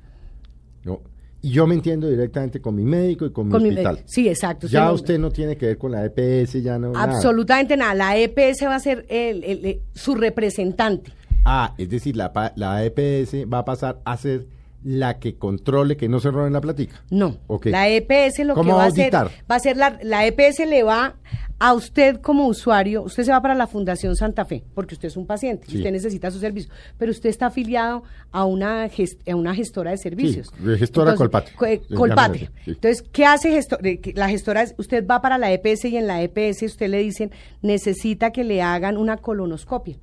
¿no? 0.86 1.01
Y 1.41 1.51
yo 1.51 1.65
me 1.67 1.75
entiendo 1.75 2.10
directamente 2.10 2.60
con 2.62 2.75
mi 2.75 2.84
médico 2.84 3.25
y 3.25 3.31
con 3.31 3.48
mi 3.48 3.51
Con 3.53 3.63
mi- 3.63 3.69
hospital. 3.69 4.00
sí, 4.05 4.27
exacto. 4.27 4.67
Ya 4.67 4.91
usted 4.91 5.17
no 5.19 5.31
tiene 5.31 5.55
que 5.55 5.67
ver 5.67 5.77
con 5.77 5.91
la 5.91 6.03
EPS, 6.05 6.62
ya 6.62 6.77
no. 6.77 6.91
Absolutamente 6.96 7.77
nada. 7.77 7.93
La 7.96 8.17
EPS 8.17 8.63
va 8.67 8.75
a 8.75 8.79
ser 8.79 9.05
el- 9.10 9.43
el- 9.46 9.65
el- 9.65 9.79
su 9.93 10.15
representante. 10.15 11.12
Ah, 11.46 11.74
es 11.77 11.89
decir, 11.89 12.17
la, 12.17 12.51
la 12.58 12.84
EPS 12.84 13.46
va 13.46 13.60
a 13.60 13.65
pasar 13.65 14.01
a 14.03 14.17
ser 14.17 14.46
la 14.83 15.19
que 15.19 15.36
controle 15.36 15.98
que 15.98 16.07
no 16.07 16.19
se 16.19 16.31
roben 16.31 16.53
la 16.53 16.62
platica. 16.62 17.03
No. 17.09 17.38
La 17.65 17.89
EPS 17.89 18.39
lo 18.45 18.53
que 18.55 18.62
¿Cómo 18.62 18.75
va 18.75 18.83
a 18.83 18.88
auditar? 18.88 19.27
hacer, 19.27 19.43
va 19.51 19.55
a 19.55 19.59
ser 19.59 19.77
la, 19.77 20.00
la 20.03 20.25
EPS 20.25 20.59
le 20.67 20.83
va 20.83 21.15
a 21.62 21.74
usted 21.74 22.21
como 22.21 22.48
usuario, 22.48 23.01
usted 23.03 23.24
se 23.25 23.31
va 23.31 23.41
para 23.41 23.53
la 23.53 23.67
Fundación 23.67 24.15
Santa 24.15 24.45
Fe, 24.45 24.63
porque 24.74 24.95
usted 24.95 25.09
es 25.09 25.17
un 25.17 25.25
paciente 25.27 25.65
y 25.69 25.75
usted 25.75 25.91
necesita 25.91 26.31
su 26.31 26.39
servicio, 26.39 26.71
pero 26.98 27.12
usted 27.12 27.29
está 27.29 27.48
afiliado 27.48 28.03
a 28.31 28.45
una, 28.45 28.88
gest- 28.89 29.29
a 29.29 29.36
una 29.36 29.53
gestora 29.53 29.91
de 29.91 29.98
servicios. 29.98 30.50
gestora 30.77 31.15
Colpatria. 31.15 31.57
co- 31.57 31.65
eh, 31.65 31.81
Colpatria. 31.93 32.50
sí. 32.63 32.71
Entonces, 32.71 33.01
¿qué 33.12 33.25
hace 33.25 33.51
gesto- 33.51 33.77
que 33.79 34.13
la 34.15 34.29
gestora? 34.29 34.62
es- 34.62 34.74
Usted 34.77 35.05
va 35.05 35.21
para 35.21 35.38
la 35.38 35.51
EPS 35.51 35.89
y 35.89 35.98
en 35.98 36.07
la 36.07 36.21
EPS 36.21 36.63
usted 36.65 36.88
le 36.88 37.00
dicen, 37.00 37.31
necesita 37.62 38.31
que 38.31 38.45
le 38.45 38.62
hagan 38.62 38.95
una 38.95 39.17
colonoscopia 39.17 39.98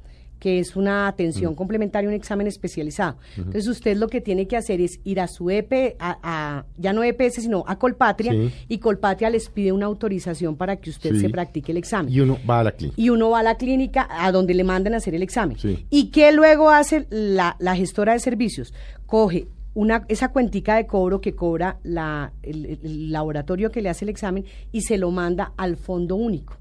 que 0.47 0.61
es 0.61 0.76
una 0.76 1.09
atención 1.09 1.55
Mm. 1.55 1.57
complementaria, 1.57 2.09
un 2.09 2.15
examen 2.15 2.47
especializado. 2.47 3.17
Entonces 3.37 3.67
usted 3.67 3.97
lo 3.97 4.07
que 4.07 4.21
tiene 4.21 4.47
que 4.47 4.57
hacer 4.57 4.81
es 4.81 5.00
ir 5.03 5.19
a 5.19 5.26
su 5.26 5.50
EP, 5.50 5.97
a, 5.99 6.19
a- 6.23 6.67
ya 6.76 6.93
no 6.93 7.03
EPS, 7.03 7.41
sino 7.43 7.65
a 7.67 7.81
Colpatria, 7.81 8.31
Sí. 8.31 8.53
y 8.69 8.79
Colpatria 8.79 9.29
les 9.29 9.49
pide 9.49 9.73
una 9.73 9.87
autorización 9.87 10.55
para 10.57 10.76
que 10.76 10.91
usted 10.91 11.15
Sí. 11.15 11.21
se 11.23 11.31
practique 11.31 11.73
el 11.73 11.79
examen 11.79 12.12
Y 12.15 12.21
uno 12.21 12.38
va 12.49 12.61
a 12.61 12.62
la 12.62 12.71
clínica. 12.71 12.95
y 13.03 13.11
uno 13.11 13.31
va 13.31 13.41
a 13.41 13.43
la 13.43 13.57
clínica 13.57 14.07
a 14.09 14.31
donde 14.31 14.55
le 14.55 14.62
mandan 14.62 14.95
a 14.95 14.99
hacer 14.99 15.17
el 15.17 15.25
examen. 15.25 15.59
Sí. 15.59 15.85
¿Y 15.91 16.12
qué 16.12 16.31
luego 16.31 16.71
hace 16.71 17.09
la, 17.11 17.57
la 17.59 17.75
gestora 17.75 18.12
de 18.12 18.21
servicios? 18.21 18.73
Coge 19.07 19.49
una, 19.75 20.05
esa 20.07 20.29
cuentica 20.29 20.76
de 20.76 20.87
cobro 20.87 21.21
que 21.21 21.35
cobra 21.35 21.79
la, 21.83 22.33
el, 22.45 22.67
el 22.85 23.11
laboratorio 23.11 23.73
que 23.73 23.83
le 23.83 23.88
hace 23.88 24.05
el 24.05 24.11
examen 24.11 24.45
y 24.71 24.83
se 24.83 24.97
lo 24.97 25.11
manda 25.11 25.55
al 25.57 25.76
fondo 25.76 26.15
único. 26.15 26.57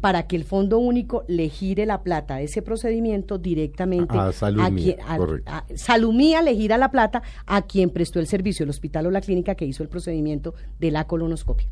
Para 0.00 0.26
que 0.26 0.36
el 0.36 0.44
fondo 0.44 0.78
único 0.78 1.24
le 1.28 1.48
gire 1.48 1.86
la 1.86 2.02
plata 2.02 2.36
de 2.36 2.44
ese 2.44 2.62
procedimiento 2.62 3.38
directamente 3.38 4.18
A 4.18 4.32
Salud 4.32 4.60
Mía, 4.70 4.96
quien- 4.96 5.06
a- 5.08 5.16
correcto. 5.16 5.50
a- 5.52 5.64
Salumía 5.76 6.42
le 6.42 6.54
gira 6.54 6.76
la 6.78 6.90
plata 6.90 7.22
a 7.46 7.62
quien 7.62 7.90
prestó 7.90 8.18
el 8.20 8.26
servicio, 8.26 8.64
el 8.64 8.70
hospital 8.70 9.06
o 9.06 9.10
la 9.10 9.20
clínica 9.20 9.54
que 9.54 9.64
hizo 9.64 9.82
el 9.82 9.88
procedimiento 9.88 10.54
de 10.80 10.90
la 10.90 11.06
colonoscopia. 11.06 11.68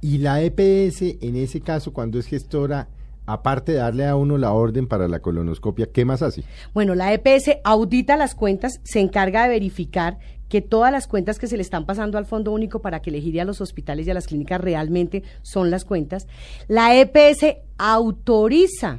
Y 0.00 0.18
la 0.18 0.40
EPS, 0.42 1.18
en 1.20 1.36
ese 1.36 1.60
caso, 1.60 1.92
cuando 1.92 2.18
es 2.18 2.26
gestora, 2.26 2.88
aparte 3.26 3.72
de 3.72 3.78
darle 3.78 4.06
a 4.06 4.16
uno 4.16 4.38
la 4.38 4.52
orden 4.52 4.86
para 4.86 5.06
la 5.06 5.20
colonoscopia, 5.20 5.86
¿qué 5.92 6.04
más 6.04 6.22
hace? 6.22 6.42
Bueno, 6.72 6.94
la 6.94 7.12
EPS 7.12 7.60
audita 7.64 8.16
las 8.16 8.34
cuentas, 8.34 8.80
se 8.82 9.00
encarga 9.00 9.42
de 9.42 9.50
verificar 9.50 10.18
que 10.50 10.60
todas 10.60 10.92
las 10.92 11.06
cuentas 11.06 11.38
que 11.38 11.46
se 11.46 11.56
le 11.56 11.62
están 11.62 11.86
pasando 11.86 12.18
al 12.18 12.26
Fondo 12.26 12.52
Único 12.52 12.82
para 12.82 13.00
que 13.00 13.10
le 13.10 13.20
gire 13.22 13.40
a 13.40 13.46
los 13.46 13.62
hospitales 13.62 14.06
y 14.06 14.10
a 14.10 14.14
las 14.14 14.26
clínicas 14.26 14.60
realmente 14.60 15.22
son 15.40 15.70
las 15.70 15.86
cuentas. 15.86 16.26
La 16.68 16.94
EPS 16.94 17.56
autoriza, 17.78 18.98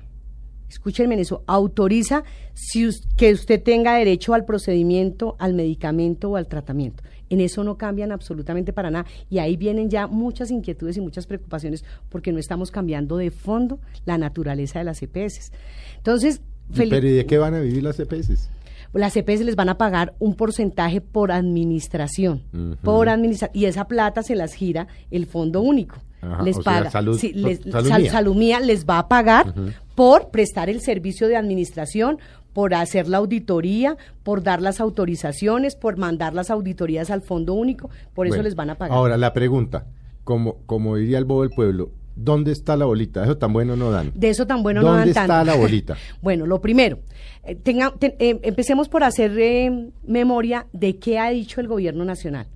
escúchenme 0.70 1.16
en 1.16 1.20
eso, 1.22 1.44
autoriza 1.48 2.24
si 2.54 2.88
que 3.18 3.34
usted 3.34 3.62
tenga 3.62 3.96
derecho 3.96 4.34
al 4.34 4.46
procedimiento, 4.46 5.36
al 5.40 5.54
medicamento 5.54 6.30
o 6.32 6.36
al 6.38 6.48
tratamiento. 6.48 7.04
En 7.30 7.40
eso 7.42 7.64
no 7.64 7.78
cambian 7.78 8.12
absolutamente 8.12 8.74
para 8.74 8.92
nada. 8.92 9.06
Y 9.30 9.40
ahí 9.40 9.56
vienen 9.56 9.90
ya 9.90 10.08
muchas 10.08 10.52
inquietudes 10.52 10.98
y 10.98 11.02
muchas 11.02 11.28
preocupaciones 11.28 11.84
porque 12.10 12.32
no 12.32 12.40
estamos 12.40 12.72
cambiando 12.72 13.18
de 13.18 13.32
fondo 13.32 13.80
la 14.06 14.18
naturaleza 14.18 14.80
de 14.80 14.86
las 14.86 15.02
EPS. 15.02 15.52
Entonces, 15.98 16.42
Felipe- 16.74 16.96
Pero 16.98 17.08
¿y 17.08 17.12
de 17.14 17.26
qué 17.26 17.38
van 17.38 17.54
a 17.56 17.60
vivir 17.60 17.84
las 17.84 18.00
EPS? 18.00 18.50
Las 18.94 19.16
EPS 19.16 19.42
les 19.42 19.56
van 19.56 19.70
a 19.70 19.78
pagar 19.78 20.14
un 20.20 20.36
porcentaje 20.36 21.02
por 21.02 21.32
administración, 21.32 22.44
por 22.84 23.10
administra 23.10 23.50
y 23.54 23.66
esa 23.66 23.86
plata 23.88 24.24
se 24.24 24.36
las 24.36 24.54
gira 24.54 24.88
el 25.12 25.26
Fondo 25.26 25.62
Único. 25.62 25.98
Ajá, 26.22 26.44
les 26.44 26.56
sea, 26.58 26.64
paga, 26.64 26.92
salud- 26.92 27.18
sí, 27.18 27.34
les- 27.34 27.62
Sal-. 27.62 28.08
Salumía 28.10 28.60
va 28.88 29.00
a 29.00 29.08
pagar 29.08 29.54
por 29.96 30.30
prestar 30.30 30.70
el 30.70 30.82
servicio 30.82 31.28
de 31.28 31.36
administración, 31.36 32.20
por 32.54 32.74
hacer 32.74 33.08
la 33.08 33.18
auditoría, 33.18 33.98
por 34.24 34.44
dar 34.44 34.62
las 34.62 34.80
autorizaciones, 34.80 35.76
por 35.76 35.98
mandar 35.98 36.34
las 36.34 36.50
auditorías 36.52 37.10
al 37.10 37.22
Fondo 37.22 37.54
Único, 37.54 37.90
por 38.14 38.28
eso 38.28 38.44
les 38.44 38.56
van 38.56 38.70
a 38.70 38.76
pagar. 38.76 38.96
Ahora, 38.98 39.18
la 39.18 39.34
pregunta, 39.34 39.86
como, 40.24 40.58
como 40.66 40.96
diría 40.98 41.18
el 41.18 41.26
bobo 41.26 41.42
del 41.42 41.52
pueblo, 41.52 41.92
¿dónde 42.16 42.52
está 42.52 42.76
la 42.76 42.86
bolita? 42.86 43.24
Eso 43.24 43.38
tan 43.38 43.54
bueno 43.54 43.76
no 43.76 43.92
dan. 43.92 44.12
De 44.16 44.30
eso 44.30 44.46
tan 44.48 44.64
bueno 44.64 44.82
no 44.82 44.88
¿Dónde 44.88 45.00
dan 45.02 45.10
está 45.10 45.28
tanto. 45.28 45.52
la 45.52 45.58
bolita? 45.58 45.96
bueno, 46.22 46.46
lo 46.46 46.62
primero, 46.62 47.00
eh, 47.44 47.56
tenga- 47.56 47.94
eh, 48.02 48.40
empecemos 48.44 48.90
por 48.90 49.04
hacer 49.04 49.38
eh, 49.40 49.90
memoria 50.06 50.68
de 50.74 50.98
qué 50.98 51.20
ha 51.20 51.30
dicho 51.30 51.62
el 51.62 51.68
gobierno 51.68 52.06
nacional. 52.06 52.48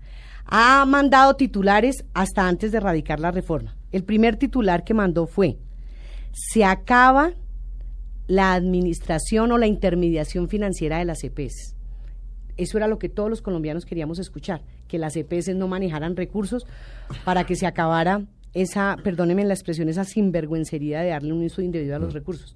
Ha 0.46 0.86
mandado 0.86 1.36
titulares 1.36 2.06
hasta 2.14 2.48
antes 2.48 2.72
de 2.72 2.80
radicar 2.80 3.20
la 3.20 3.32
reforma. 3.32 3.76
El 3.92 4.04
primer 4.04 4.36
titular 4.36 4.84
que 4.84 4.94
mandó 4.94 5.26
fue, 5.26 5.58
se 6.34 6.64
acaba 6.66 7.32
la 8.28 8.54
administración 8.54 9.52
o 9.52 9.58
la 9.58 9.68
intermediación 9.68 10.48
financiera 10.50 10.98
de 11.00 11.06
las 11.06 11.24
EPS. 11.24 11.76
Eso 12.58 12.78
era 12.78 12.88
lo 12.88 13.00
que 13.00 13.10
todos 13.10 13.30
los 13.30 13.42
colombianos 13.42 13.86
queríamos 13.86 14.18
escuchar, 14.20 14.62
que 14.88 14.98
las 14.98 15.16
EPS 15.16 15.56
no 15.56 15.68
manejaran 15.68 16.16
recursos 16.16 16.66
para 17.24 17.46
que 17.46 17.56
se 17.56 17.66
acabara 17.68 18.22
esa, 18.56 18.98
perdónenme 19.04 19.46
la 19.46 19.54
expresión, 19.54 19.88
esa 19.90 20.04
sinvergüencería 20.04 21.02
de 21.02 21.10
darle 21.10 21.34
un 21.34 21.44
uso 21.44 21.62
indebido 21.62 21.96
a 21.96 22.00
Mm. 22.00 22.04
los 22.04 22.14
recursos. 22.14 22.56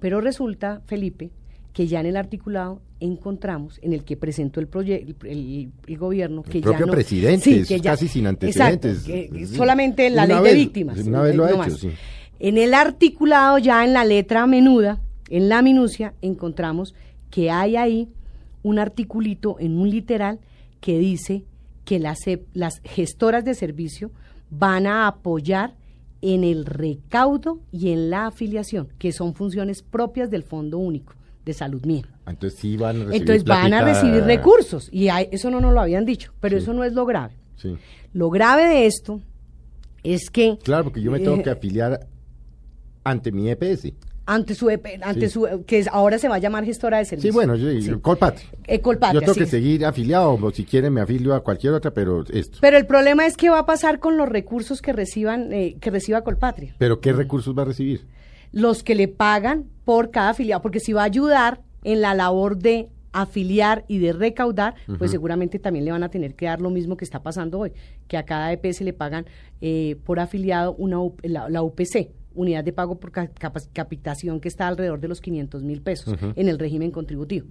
Pero 0.00 0.20
resulta, 0.22 0.80
Felipe, 0.86 1.30
que 1.74 1.86
ya 1.86 2.00
en 2.00 2.06
el 2.06 2.16
articulado 2.16 2.80
encontramos, 3.00 3.78
en 3.82 3.92
el 3.92 4.04
que 4.04 4.16
presentó 4.16 4.60
el, 4.60 4.68
el, 4.74 5.16
el- 5.24 5.70
el 5.86 5.98
gobierno, 5.98 6.42
que 6.42 6.60
propio 6.60 6.80
ya 6.80 6.86
no... 6.86 6.92
presidente, 6.92 7.64
que 7.64 7.80
casi 7.80 8.08
sin 8.08 8.26
antecedentes. 8.26 9.06
Exacto, 9.06 9.32
que 9.32 9.46
Sí. 9.46 9.54
solamente 9.56 10.08
la 10.10 10.24
Una 10.24 10.34
ley 10.36 10.42
vez- 10.44 10.52
de 10.52 10.58
víctimas. 10.58 10.98
una 11.06 11.22
vez 11.22 11.34
lo 11.36 11.44
ha 11.44 11.50
hecho, 11.50 11.76
sí. 11.76 11.90
En 12.38 12.58
el 12.58 12.74
articulado, 12.74 13.58
ya 13.58 13.84
en 13.84 13.92
la 13.92 14.04
letra 14.04 14.46
menuda, 14.46 15.00
en 15.30 15.48
la 15.48 15.62
minucia, 15.62 16.14
encontramos 16.22 16.94
que 17.30 17.50
hay 17.50 17.76
ahí 17.76 18.08
un 18.62 18.78
articulito 18.78 19.56
en 19.58 19.78
un 19.78 19.90
literal 19.90 20.38
que 20.80 20.98
dice 20.98 21.44
que 21.84 21.98
las, 21.98 22.18
las 22.52 22.80
gestoras 22.84 23.44
de 23.44 23.54
servicio 23.54 24.10
van 24.54 24.86
a 24.86 25.06
apoyar 25.06 25.74
en 26.20 26.44
el 26.44 26.66
recaudo 26.66 27.58
y 27.72 27.90
en 27.90 28.10
la 28.10 28.26
afiliación, 28.26 28.88
que 28.98 29.10
son 29.10 29.34
funciones 29.34 29.82
propias 29.82 30.30
del 30.30 30.42
Fondo 30.44 30.78
Único 30.78 31.14
de 31.44 31.52
Salud 31.54 31.84
Mía. 31.86 32.04
Entonces 32.26 32.58
sí 32.60 32.76
van 32.76 32.96
a 32.96 32.98
recibir 33.00 33.20
Entonces 33.22 33.44
van 33.44 33.74
a 33.74 33.82
recibir 33.82 34.22
recursos 34.22 34.88
y 34.92 35.08
hay- 35.08 35.28
eso 35.32 35.50
no 35.50 35.60
nos 35.60 35.72
lo 35.72 35.80
habían 35.80 36.04
dicho, 36.04 36.32
pero 36.38 36.56
Sí. 36.58 36.62
eso 36.62 36.72
no 36.74 36.84
es 36.84 36.92
lo 36.92 37.04
grave. 37.06 37.34
Sí. 37.56 37.76
Lo 38.12 38.30
grave 38.30 38.64
de 38.68 38.86
esto 38.86 39.20
es 40.04 40.30
que 40.30 40.58
Claro, 40.62 40.84
porque 40.84 41.00
yo 41.02 41.10
me 41.10 41.18
tengo 41.18 41.36
Eh, 41.38 41.42
que 41.42 41.50
afiliar 41.50 42.06
ante 43.04 43.32
mi 43.32 43.48
EPS. 43.50 43.92
Ante 44.34 44.54
su 44.54 44.70
EP 44.70 44.98
ante 45.02 45.26
Sí. 45.28 45.32
su 45.34 45.64
que 45.66 45.78
es- 45.80 45.88
ahora 45.88 46.18
se 46.18 46.28
va 46.28 46.36
a 46.36 46.38
llamar 46.38 46.64
gestora 46.64 46.98
de 46.98 47.04
Sí, 47.04 47.10
servicios. 47.10 47.34
bueno, 47.34 47.56
yo, 47.56 47.70
yo- 47.70 48.00
Colpatria. 48.00 48.46
Eh, 48.66 48.80
Colpatria, 48.80 49.14
Yo 49.20 49.20
tengo 49.20 49.34
sí. 49.34 49.40
que 49.40 49.46
seguir 49.46 49.84
afiliado, 49.84 50.38
o 50.40 50.50
si 50.50 50.64
quieren 50.64 50.92
me 50.92 51.00
afilio 51.00 51.34
a 51.34 51.40
cualquier 51.42 51.72
otra, 51.74 51.92
pero 51.92 52.24
esto. 52.32 52.58
Pero 52.60 52.76
el 52.76 52.86
problema 52.86 53.26
es 53.26 53.36
qué 53.36 53.50
va 53.50 53.58
a 53.60 53.66
pasar 53.66 53.98
con 53.98 54.16
los 54.16 54.28
recursos 54.28 54.80
que 54.82 54.92
reciban 54.92 55.52
eh, 55.52 55.76
que 55.80 55.90
reciba 55.90 56.22
Colpatria. 56.22 56.74
¿Pero 56.78 57.00
qué 57.00 57.12
recursos 57.12 57.56
va 57.56 57.62
a 57.62 57.66
recibir? 57.66 58.06
Los 58.52 58.82
que 58.82 58.94
le 58.94 59.08
pagan 59.08 59.64
por 59.84 60.10
cada 60.10 60.30
afiliado, 60.30 60.62
porque 60.62 60.80
si 60.80 60.92
va 60.92 61.02
a 61.02 61.06
ayudar 61.06 61.60
en 61.84 62.00
la 62.00 62.14
labor 62.14 62.58
de 62.58 62.88
afiliar 63.14 63.84
y 63.88 63.98
de 63.98 64.12
recaudar, 64.14 64.74
pues 64.98 65.10
seguramente 65.10 65.58
también 65.58 65.84
le 65.84 65.90
van 65.92 66.02
a 66.02 66.08
tener 66.08 66.34
que 66.34 66.46
dar 66.46 66.60
lo 66.62 66.70
mismo 66.70 66.96
que 66.96 67.04
está 67.04 67.22
pasando 67.22 67.58
hoy, 67.58 67.72
que 68.08 68.16
a 68.16 68.24
cada 68.24 68.52
EPS 68.52 68.80
le 68.84 68.94
pagan 68.94 69.26
eh, 69.60 69.96
por 70.04 70.18
afiliado 70.18 70.74
una 70.78 70.98
U- 70.98 71.14
la, 71.22 71.48
la 71.50 71.62
UPC, 71.62 72.08
unidad 72.34 72.64
de 72.64 72.72
pago 72.72 72.98
por 72.98 73.10
capitación 73.72 74.40
que 74.40 74.48
está 74.48 74.68
alrededor 74.68 75.00
de 75.00 75.08
los 75.08 75.20
500 75.20 75.62
mil 75.62 75.82
pesos 75.82 76.14
en 76.36 76.48
el 76.48 76.58
régimen 76.58 76.90
contributivo. 76.90 77.46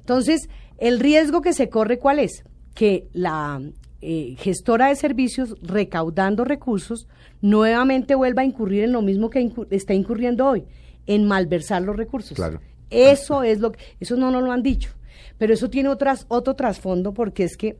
Entonces, 0.00 0.48
el 0.78 0.98
riesgo 1.00 1.40
que 1.42 1.52
se 1.52 1.68
corre, 1.68 1.98
¿cuál 1.98 2.18
es? 2.18 2.44
Que 2.74 3.06
la 3.12 3.60
eh, 4.00 4.34
gestora 4.38 4.88
de 4.88 4.96
servicios, 4.96 5.54
recaudando 5.62 6.44
recursos, 6.44 7.06
nuevamente 7.40 8.14
vuelva 8.14 8.42
a 8.42 8.44
incurrir 8.44 8.84
en 8.84 8.92
lo 8.92 9.02
mismo 9.02 9.30
que 9.30 9.40
incur- 9.40 9.68
está 9.70 9.94
incurriendo 9.94 10.46
hoy, 10.46 10.64
en 11.06 11.24
malversar 11.26 11.82
los 11.82 11.96
recursos. 11.96 12.34
Claro. 12.36 12.60
Eso 12.90 13.42
es 13.42 13.60
lo 13.60 13.72
que, 13.72 13.78
eso 14.00 14.16
no 14.16 14.30
nos 14.30 14.42
lo 14.42 14.52
han 14.52 14.62
dicho, 14.62 14.90
pero 15.38 15.54
eso 15.54 15.70
tiene 15.70 15.88
otras, 15.88 16.26
otro 16.28 16.54
trasfondo 16.54 17.14
porque 17.14 17.44
es 17.44 17.56
que 17.56 17.78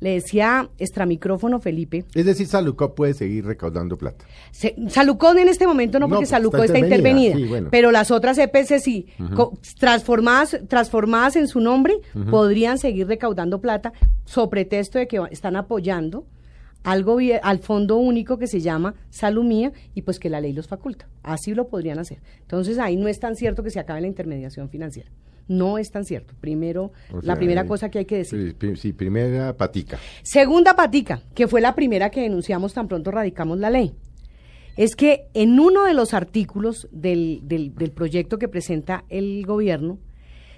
le 0.00 0.10
decía 0.14 0.68
extramicrófono 0.78 1.60
Felipe, 1.60 2.04
Es 2.14 2.24
decir, 2.26 2.46
Salucop 2.46 2.94
puede 2.96 3.14
seguir 3.14 3.44
recaudando 3.44 3.96
plata. 3.98 4.24
se- 4.50 4.74
en 5.42 5.48
este 5.48 5.66
momento 5.66 5.98
no, 5.98 6.06
No, 6.06 6.08
porque 6.08 6.20
pues, 6.22 6.30
Salucón 6.30 6.60
está 6.64 6.74
está 6.74 6.86
intervenida, 6.86 7.28
intervenida, 7.28 7.46
sí, 7.46 7.48
bueno. 7.50 7.68
pero 7.70 7.90
las 7.92 8.10
otras 8.10 8.38
EPS 8.38 8.80
sí, 8.82 9.06
co- 9.36 9.58
transformadas, 9.78 10.58
transformadas 10.68 11.36
en 11.36 11.46
su 11.48 11.60
nombre, 11.60 11.94
podrían 12.30 12.78
seguir 12.78 13.06
recaudando 13.06 13.60
plata, 13.60 13.92
sobre 14.24 14.48
pretexto 14.64 14.98
de 14.98 15.06
que 15.06 15.20
están 15.30 15.56
apoyando 15.56 16.24
al, 16.82 17.04
al 17.42 17.58
fondo 17.58 17.96
único 17.98 18.38
que 18.38 18.46
se 18.46 18.60
llama 18.60 18.94
Salumía 19.10 19.72
y 19.94 20.02
pues 20.02 20.18
que 20.18 20.30
la 20.30 20.40
ley 20.40 20.52
los 20.54 20.66
faculta. 20.66 21.08
Así 21.22 21.54
lo 21.54 21.68
podrían 21.68 21.98
hacer. 21.98 22.18
Entonces 22.40 22.78
ahí 22.78 22.96
no 22.96 23.06
es 23.08 23.18
tan 23.20 23.36
cierto 23.36 23.62
que 23.62 23.70
se 23.70 23.80
acabe 23.80 24.00
la 24.00 24.06
intermediación 24.06 24.70
financiera. 24.70 25.10
No 25.50 25.78
es 25.78 25.90
tan 25.90 26.04
cierto. 26.04 26.34
Primero, 26.40 26.92
O 27.12 27.20
la 27.22 27.34
primera 27.34 27.62
eh, 27.62 27.66
cosa 27.66 27.90
que 27.90 27.98
hay 27.98 28.04
que 28.04 28.18
decir. 28.18 28.48
Sí, 28.50 28.54
pri- 28.54 28.76
sí, 28.76 28.92
primera 28.92 29.56
patica. 29.56 29.98
Segunda 30.22 30.76
patica, 30.76 31.22
que 31.34 31.48
fue 31.48 31.60
la 31.60 31.74
primera 31.74 32.10
que 32.10 32.20
denunciamos 32.22 32.72
tan 32.72 32.86
pronto 32.86 33.10
radicamos 33.10 33.58
la 33.58 33.68
ley, 33.68 33.92
es 34.76 34.94
que 34.94 35.26
en 35.34 35.58
uno 35.58 35.84
de 35.86 35.92
los 35.94 36.14
artículos 36.14 36.88
del, 36.92 37.40
del- 37.42 37.74
del 37.74 37.90
proyecto 37.90 38.38
que 38.38 38.46
presenta 38.46 39.04
el 39.08 39.44
gobierno 39.44 39.98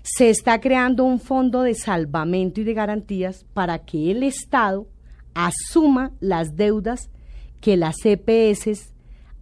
se 0.03 0.29
está 0.29 0.61
creando 0.61 1.05
un 1.05 1.21
fondo 1.21 1.63
de 1.63 1.75
salvamento 1.75 2.61
y 2.61 2.65
de 2.65 2.75
garantías 2.75 3.47
para 3.55 3.79
que 3.85 4.11
el 4.11 4.23
Estado 4.25 4.89
asuma 5.33 6.13
las 6.21 6.55
deudas 6.57 7.09
que 7.61 7.77
las 7.79 7.97
CPS, 8.03 8.93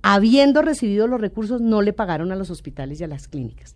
habiendo 0.02 0.62
recibido 0.62 1.06
los 1.06 1.20
recursos, 1.20 1.60
no 1.60 1.82
le 1.82 1.92
pagaron 1.92 2.30
a 2.30 2.36
los 2.36 2.50
hospitales 2.50 3.00
y 3.00 3.04
a 3.04 3.08
las 3.08 3.26
clínicas. 3.26 3.74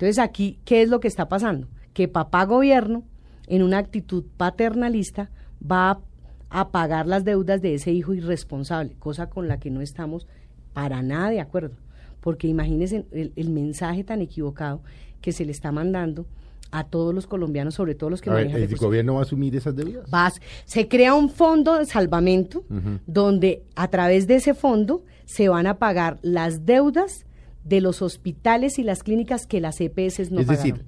Entonces 0.00 0.18
aquí, 0.18 0.58
¿qué 0.64 0.80
es 0.80 0.88
lo 0.88 0.98
que 0.98 1.08
está 1.08 1.28
pasando? 1.28 1.68
Que 1.92 2.08
papá 2.08 2.46
gobierno, 2.46 3.04
en 3.48 3.62
una 3.62 3.76
actitud 3.76 4.24
paternalista, 4.38 5.28
va 5.60 6.00
a, 6.48 6.70
pagar 6.70 7.06
las 7.06 7.22
deudas 7.22 7.60
de 7.60 7.74
ese 7.74 7.92
hijo 7.92 8.14
irresponsable, 8.14 8.96
cosa 8.98 9.28
con 9.28 9.46
la 9.46 9.60
que 9.60 9.68
no 9.68 9.82
estamos 9.82 10.26
para 10.72 11.02
nada 11.02 11.28
de 11.28 11.40
acuerdo. 11.40 11.76
Porque 12.22 12.48
imagínense 12.48 13.04
el 13.12 13.50
mensaje 13.50 14.02
tan 14.02 14.22
equivocado 14.22 14.80
que 15.20 15.32
se 15.32 15.44
le 15.44 15.52
está 15.52 15.70
mandando 15.70 16.24
a 16.70 16.84
todos 16.84 17.14
los 17.14 17.26
colombianos, 17.26 17.74
sobre 17.74 17.94
todo 17.94 18.08
los 18.08 18.22
que 18.22 18.30
manejan 18.30 18.62
¿El 18.62 18.76
gobierno 18.76 19.14
va 19.14 19.20
a 19.20 19.22
asumir 19.24 19.54
esas 19.54 19.76
deudas? 19.76 20.40
se 20.64 20.88
crea 20.88 21.12
un 21.12 21.28
fondo 21.28 21.78
de 21.78 21.84
salvamento 21.84 22.64
donde 23.06 23.64
a 23.76 23.88
través 23.88 24.26
de 24.26 24.36
ese 24.36 24.54
fondo 24.54 25.04
se 25.26 25.50
van 25.50 25.66
a 25.66 25.78
pagar 25.78 26.18
las 26.22 26.64
deudas 26.64 27.26
de 27.64 27.80
los 27.80 28.02
hospitales 28.02 28.78
y 28.78 28.82
las 28.82 29.02
clínicas 29.02 29.46
que 29.46 29.60
las 29.60 29.80
EPS 29.80 30.30
no 30.30 30.40
es 30.40 30.46
decir, 30.46 30.84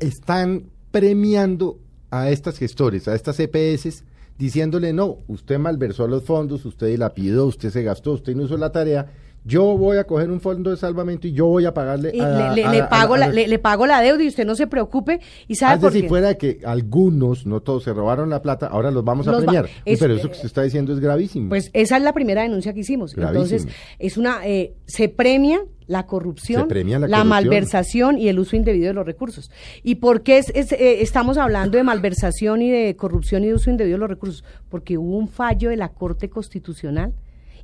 están 0.00 0.64
premiando 0.90 1.78
a 2.10 2.30
estas 2.30 2.58
gestores, 2.58 3.08
a 3.08 3.14
estas 3.14 3.38
EPS, 3.40 4.04
diciéndole, 4.38 4.92
no, 4.92 5.18
usted 5.28 5.58
malversó 5.58 6.06
los 6.06 6.24
fondos, 6.24 6.64
usted 6.64 6.96
la 6.98 7.14
pidió, 7.14 7.46
usted 7.46 7.70
se 7.70 7.82
gastó, 7.82 8.12
usted 8.12 8.34
no 8.34 8.44
hizo 8.44 8.56
la 8.56 8.72
tarea, 8.72 9.10
yo 9.44 9.76
voy 9.76 9.96
a 9.96 10.04
coger 10.04 10.30
un 10.30 10.40
fondo 10.40 10.70
de 10.70 10.76
salvamento 10.76 11.26
y 11.26 11.32
yo 11.32 11.46
voy 11.46 11.64
a 11.64 11.74
pagarle 11.74 12.12
a, 12.20 12.52
le, 12.54 12.82
pago 12.84 13.16
la, 13.16 13.28
le, 13.28 13.58
pago 13.58 13.86
la 13.86 14.00
deuda 14.00 14.22
y 14.22 14.28
usted 14.28 14.46
no 14.46 14.54
se 14.54 14.66
preocupe. 14.66 15.20
Y 15.48 15.56
sabe 15.56 15.80
por 15.80 15.92
si 15.92 16.06
fuera 16.08 16.34
que 16.34 16.60
algunos 16.64 17.44
no 17.46 17.60
todos 17.60 17.84
se 17.84 17.92
robaron 17.92 18.30
la 18.30 18.40
plata 18.40 18.66
ahora 18.66 18.90
los 18.90 19.04
vamos 19.04 19.26
a 19.26 19.36
premiar. 19.36 19.68
pero 19.84 20.14
eso 20.14 20.28
que 20.28 20.34
usted 20.34 20.46
está 20.46 20.62
diciendo 20.62 20.92
es 20.92 21.00
gravísimo. 21.00 21.48
pues 21.48 21.70
esa 21.72 21.96
es 21.96 22.02
la 22.02 22.12
primera 22.12 22.42
denuncia 22.42 22.72
que 22.72 22.80
hicimos. 22.80 23.16
Entonces 23.16 23.66
es 23.98 24.16
una 24.16 24.46
eh, 24.46 24.74
se 24.86 25.08
premia 25.08 25.62
la 25.86 26.06
corrupción, 26.06 26.68
la, 27.08 27.24
malversación 27.24 28.16
y 28.16 28.28
el 28.28 28.38
uso 28.38 28.56
indebido 28.56 28.86
de 28.88 28.94
los 28.94 29.04
recursos. 29.04 29.50
¿Y 29.82 29.96
por 29.96 30.22
qué 30.22 30.38
eh, 30.38 30.98
estamos 31.00 31.36
hablando 31.36 31.76
de 31.76 31.84
malversación 31.84 32.62
y 32.62 32.70
de 32.70 32.96
corrupción 32.96 33.44
y 33.44 33.48
de 33.48 33.54
uso 33.54 33.70
indebido 33.70 33.96
de 33.96 34.00
los 34.00 34.08
recursos? 34.08 34.44
Porque 34.70 34.96
hubo 34.96 35.18
un 35.18 35.28
fallo 35.28 35.70
de 35.70 35.76
la 35.76 35.90
Corte 35.90 36.30
Constitucional 36.30 37.12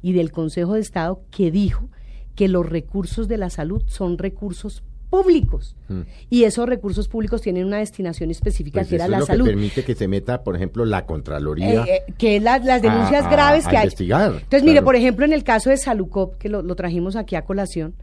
y 0.03 0.13
del 0.13 0.33
Consejo 0.33 0.75
de 0.75 0.81
Estado 0.81 1.21
que 1.31 1.51
dijo 1.51 1.89
que 2.35 2.49
los 2.49 2.67
recursos 2.67 3.29
de 3.29 3.37
la 3.37 3.51
salud 3.51 3.83
son 3.87 4.19
recursos 4.19 4.83
públicos 5.11 5.75
hmm. 5.89 6.03
y 6.29 6.45
esos 6.45 6.69
recursos 6.69 7.09
públicos 7.09 7.41
tienen 7.41 7.65
una 7.65 7.79
destinación 7.79 8.31
específica 8.31 8.81
pues 8.81 8.89
que 8.89 8.95
era 8.97 9.09
la 9.09 9.17
es 9.17 9.21
lo 9.21 9.27
salud. 9.27 9.45
Que 9.45 9.51
permite 9.51 9.85
que 9.85 9.95
se 9.95 10.07
meta, 10.07 10.43
por 10.43 10.55
ejemplo, 10.55 10.85
la 10.85 11.07
Contraloría. 11.07 11.85
Eh, 11.85 12.03
eh, 12.07 12.13
que 12.19 12.37
es 12.37 12.43
las 12.43 12.83
denuncias 12.83 13.29
graves 13.31 13.67
que 13.67 13.77
hay. 13.77 13.85
Investigar, 13.85 14.33
Entonces, 14.35 14.65
mire, 14.65 14.83
por 14.83 14.97
ejemplo, 14.97 15.25
en 15.25 15.33
el 15.33 15.45
caso 15.45 15.71
de 15.71 15.77
Salucop, 15.79 16.37
que 16.37 16.49
lo, 16.49 16.63
lo 16.63 16.77
trajimos 16.77 17.17
aquí 17.17 17.37
a 17.37 17.43
colación, 17.43 17.95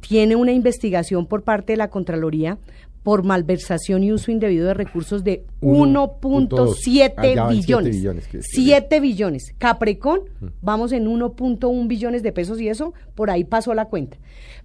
tiene 0.00 0.34
una 0.34 0.52
investigación 0.52 1.26
por 1.26 1.42
parte 1.42 1.74
de 1.74 1.76
la 1.76 1.90
Contraloría 1.90 2.58
por 3.06 3.22
malversación 3.22 4.02
y 4.02 4.10
uso 4.10 4.32
indebido 4.32 4.66
de 4.66 4.74
recursos 4.74 5.22
de 5.22 5.44
1.7 5.60 7.38
ah, 7.38 7.48
billones. 7.48 8.02
7 8.40 8.98
billones. 8.98 9.54
Caprecon, 9.58 10.22
vamos 10.60 10.90
en 10.90 11.06
1.1 11.06 11.86
billones 11.86 12.24
de 12.24 12.32
pesos 12.32 12.60
y 12.60 12.68
eso, 12.68 12.94
por 13.14 13.30
ahí 13.30 13.44
pasó 13.44 13.74
la 13.74 13.84
cuenta. 13.84 14.16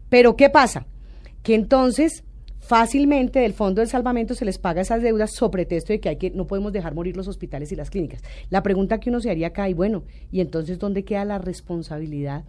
Pero 0.09 0.35
¿qué 0.35 0.49
pasa? 0.49 0.87
Que 1.43 1.53
entonces 1.53 2.23
fácilmente 2.57 3.41
del 3.41 3.53
fondo 3.53 3.79
del 3.79 3.89
salvamento 3.89 4.33
se 4.33 4.45
les 4.45 4.57
paga 4.57 4.81
esas 4.81 5.03
deudas 5.03 5.35
sobre 5.35 5.67
pretexto 5.67 5.93
de 5.93 5.99
que 5.99 6.09
hay 6.09 6.15
que 6.15 6.31
no 6.31 6.47
podemos 6.47 6.73
dejar 6.73 6.95
morir 6.95 7.15
los 7.15 7.27
hospitales 7.27 7.71
y 7.71 7.75
las 7.75 7.91
clínicas. 7.91 8.23
La 8.49 8.63
pregunta 8.63 8.99
que 8.99 9.11
uno 9.11 9.19
se 9.19 9.29
haría 9.29 9.49
acá, 9.49 9.69
y 9.69 9.75
bueno, 9.75 10.01
¿y 10.31 10.41
entonces 10.41 10.79
dónde 10.79 11.03
queda 11.03 11.25
la 11.25 11.37
responsabilidad 11.37 12.43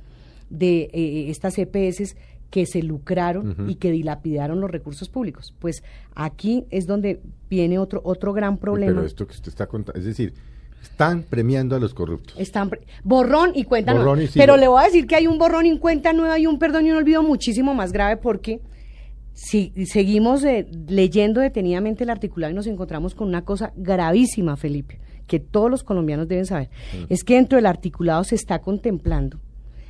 de 0.48 0.88
eh, 0.94 1.30
estas 1.30 1.58
EPS 1.58 2.16
que 2.52 2.66
se 2.66 2.82
lucraron 2.82 3.66
y 3.66 3.76
que 3.76 3.90
dilapidaron 3.90 4.60
los 4.60 4.70
recursos 4.70 5.08
públicos. 5.08 5.54
Pues 5.58 5.82
aquí 6.14 6.66
es 6.68 6.86
donde 6.86 7.22
viene 7.48 7.78
otro 7.78 8.02
otro 8.04 8.34
gran 8.34 8.58
problema. 8.58 8.96
Pero 8.96 9.06
esto 9.06 9.26
que 9.26 9.32
usted 9.32 9.48
está 9.48 9.66
contando, 9.66 9.98
es 9.98 10.04
decir, 10.04 10.34
están 10.82 11.22
premiando 11.22 11.74
a 11.76 11.80
los 11.80 11.94
corruptos. 11.94 12.38
Están 12.38 12.70
borrón 13.04 13.52
y 13.54 13.64
cuenta 13.64 13.94
nueva. 13.94 14.18
Pero 14.34 14.58
le 14.58 14.68
voy 14.68 14.82
a 14.82 14.84
decir 14.84 15.06
que 15.06 15.16
hay 15.16 15.26
un 15.26 15.38
borrón 15.38 15.64
y 15.64 15.78
cuenta 15.78 16.12
nueva 16.12 16.38
y 16.38 16.46
un 16.46 16.58
perdón 16.58 16.84
y 16.84 16.90
un 16.90 16.98
olvido 16.98 17.22
muchísimo 17.22 17.72
más 17.72 17.90
grave 17.90 18.18
porque 18.18 18.60
si 19.32 19.72
seguimos 19.86 20.44
eh, 20.44 20.66
leyendo 20.88 21.40
detenidamente 21.40 22.04
el 22.04 22.10
articulado 22.10 22.50
y 22.52 22.54
nos 22.54 22.66
encontramos 22.66 23.14
con 23.14 23.28
una 23.28 23.46
cosa 23.46 23.72
gravísima, 23.76 24.58
Felipe, 24.58 25.00
que 25.26 25.40
todos 25.40 25.70
los 25.70 25.84
colombianos 25.84 26.28
deben 26.28 26.44
saber, 26.44 26.68
es 27.08 27.24
que 27.24 27.36
dentro 27.36 27.56
del 27.56 27.64
articulado 27.64 28.24
se 28.24 28.34
está 28.34 28.58
contemplando 28.58 29.40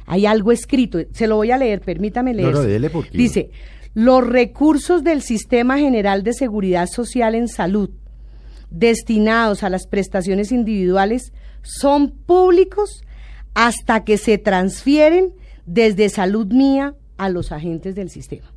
hay 0.06 0.26
algo 0.26 0.52
escrito, 0.52 0.98
se 1.12 1.26
lo 1.26 1.36
voy 1.36 1.50
a 1.50 1.58
leer, 1.58 1.80
permítame 1.80 2.34
leer. 2.34 2.54
Dice, 3.12 3.50
los 3.94 4.26
recursos 4.26 5.04
del 5.04 5.22
Sistema 5.22 5.78
General 5.78 6.22
de 6.22 6.32
Seguridad 6.32 6.86
Social 6.86 7.34
en 7.34 7.48
Salud 7.48 7.90
destinados 8.70 9.62
a 9.62 9.68
las 9.68 9.86
prestaciones 9.86 10.50
individuales 10.50 11.32
son 11.62 12.10
públicos 12.10 13.02
hasta 13.54 14.04
que 14.04 14.16
se 14.16 14.38
transfieren 14.38 15.34
desde 15.66 16.08
salud 16.08 16.46
mía 16.46 16.94
a 17.18 17.28
los 17.28 17.52
agentes 17.52 17.94
del 17.94 18.10
sistema 18.10 18.51